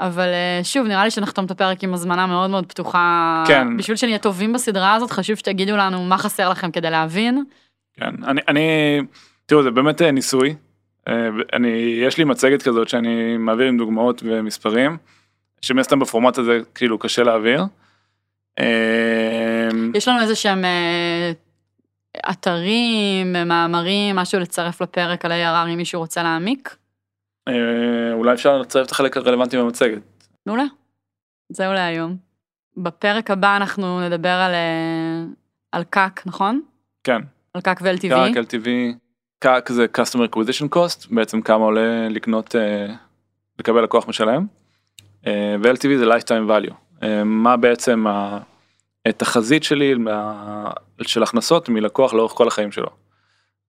אבל 0.00 0.28
אה, 0.28 0.60
שוב, 0.62 0.86
נראה 0.86 1.04
לי 1.04 1.10
שנחתום 1.10 1.44
את 1.44 1.50
הפרק 1.50 1.84
עם 1.84 1.94
הזמנה 1.94 2.26
מאוד 2.26 2.50
מאוד 2.50 2.66
פתוחה. 2.66 3.44
כן. 3.46 3.76
בשביל 3.76 3.96
שנהיה 3.96 4.18
טובים 4.18 4.52
בסדרה 4.52 4.94
הזאת, 4.94 5.10
חשוב 5.10 5.36
שתגידו 5.36 5.76
לנו 5.76 6.04
מה 6.04 6.18
חסר 6.18 6.50
לכם 6.50 6.70
כדי 6.70 6.90
להבין. 6.90 7.44
כן, 7.94 8.24
אני, 8.24 8.40
אני, 8.48 8.60
תראו 9.46 9.62
זה 9.62 9.70
באמת 9.70 10.02
אה, 10.02 10.10
ניסוי, 10.10 10.54
אה, 11.08 11.28
אני, 11.52 11.68
יש 12.06 12.18
לי 12.18 12.24
מצגת 12.24 12.62
כזאת 12.62 12.88
שאני 12.88 13.36
מעביר 13.36 13.66
עם 13.66 13.78
דוגמאות 13.78 14.22
ומספרים, 14.24 14.96
שמן 15.62 15.78
הסתם 15.78 15.98
בפורמט 15.98 16.38
הזה 16.38 16.60
כאילו 16.74 16.98
קשה 16.98 17.22
להעביר. 17.22 17.64
יש 19.94 20.08
לנו 20.08 20.20
איזה 20.20 20.34
שהם 20.34 20.64
אתרים, 22.30 23.32
מאמרים, 23.32 24.16
משהו 24.16 24.40
לצרף 24.40 24.82
לפרק 24.82 25.24
על 25.24 25.32
ARR 25.32 25.68
אם 25.72 25.76
מישהו 25.76 26.00
רוצה 26.00 26.22
להעמיק. 26.22 26.76
אה, 27.48 28.12
אולי 28.12 28.32
אפשר 28.34 28.58
לצרף 28.58 28.86
את 28.86 28.90
החלק 28.90 29.16
הרלוונטי 29.16 29.56
במצגת. 29.56 30.02
מעולה. 30.46 30.64
זהו 31.48 31.72
להיום. 31.72 32.16
בפרק 32.76 33.30
הבא 33.30 33.56
אנחנו 33.56 34.00
נדבר 34.00 34.28
על, 34.28 34.52
אה, 34.52 35.24
על 35.72 35.84
CAC, 35.84 36.22
נכון? 36.26 36.60
כן, 37.04 37.20
על 37.54 37.60
CAC 37.60 37.80
ו-LTV. 37.82 38.08
קאק, 38.08 38.36
LTV, 38.36 38.68
CAC 39.38 39.68
זה 39.72 39.86
customer 39.96 40.34
acquisition 40.34 40.76
cost, 40.76 41.14
בעצם 41.14 41.42
כמה 41.42 41.64
עולה 41.64 42.08
לקנות, 42.08 42.56
אה, 42.56 42.94
לקבל 43.58 43.84
לקוח 43.84 44.08
משלם, 44.08 44.46
ו-LTV 45.62 45.98
זה 45.98 46.04
lifetime 46.04 46.50
value, 46.50 47.04
מה 47.24 47.56
בעצם 47.56 48.04
התחזית 49.06 49.64
שלי 49.64 49.94
של 51.02 51.22
הכנסות 51.22 51.68
מלקוח 51.68 52.14
לאורך 52.14 52.32
כל 52.32 52.48
החיים 52.48 52.72
שלו. 52.72 53.03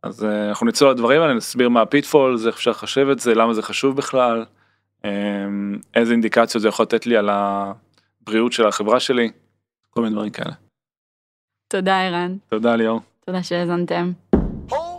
אז 0.06 0.26
אה, 0.26 0.50
אנחנו 0.50 0.66
נצא 0.66 0.86
לדברים 0.86 1.22
האלה, 1.22 1.34
נסביר 1.34 1.70
מה 1.70 1.82
ה- 1.82 1.94
pitfall 1.94 2.38
זה 2.38 2.48
איך 2.48 2.56
אפשר 2.56 2.72
לחשב 2.72 3.08
את 3.12 3.20
זה, 3.20 3.36
למה 3.36 3.54
זה 3.54 3.62
חשוב 3.62 3.98
בכלל, 3.98 4.46
אמ, 5.06 5.10
איזה 5.96 6.12
אינדיקציות 6.12 6.62
זה 6.62 6.68
יכול 6.68 6.84
לתת 6.84 7.06
לי 7.06 7.18
על 7.18 7.30
הבריאות 7.30 8.54
של 8.54 8.68
החברה 8.68 9.00
שלי, 9.00 9.32
כל 9.90 10.02
מיני 10.02 10.14
דברים 10.14 10.32
כאלה. 10.32 10.54
תודה 11.68 12.02
ערן. 12.02 12.36
תודה 12.50 12.76
ליאור. 12.76 13.02
תודה 13.26 13.44
שהאזנתם. 13.44 14.12
Oh. 14.72 14.96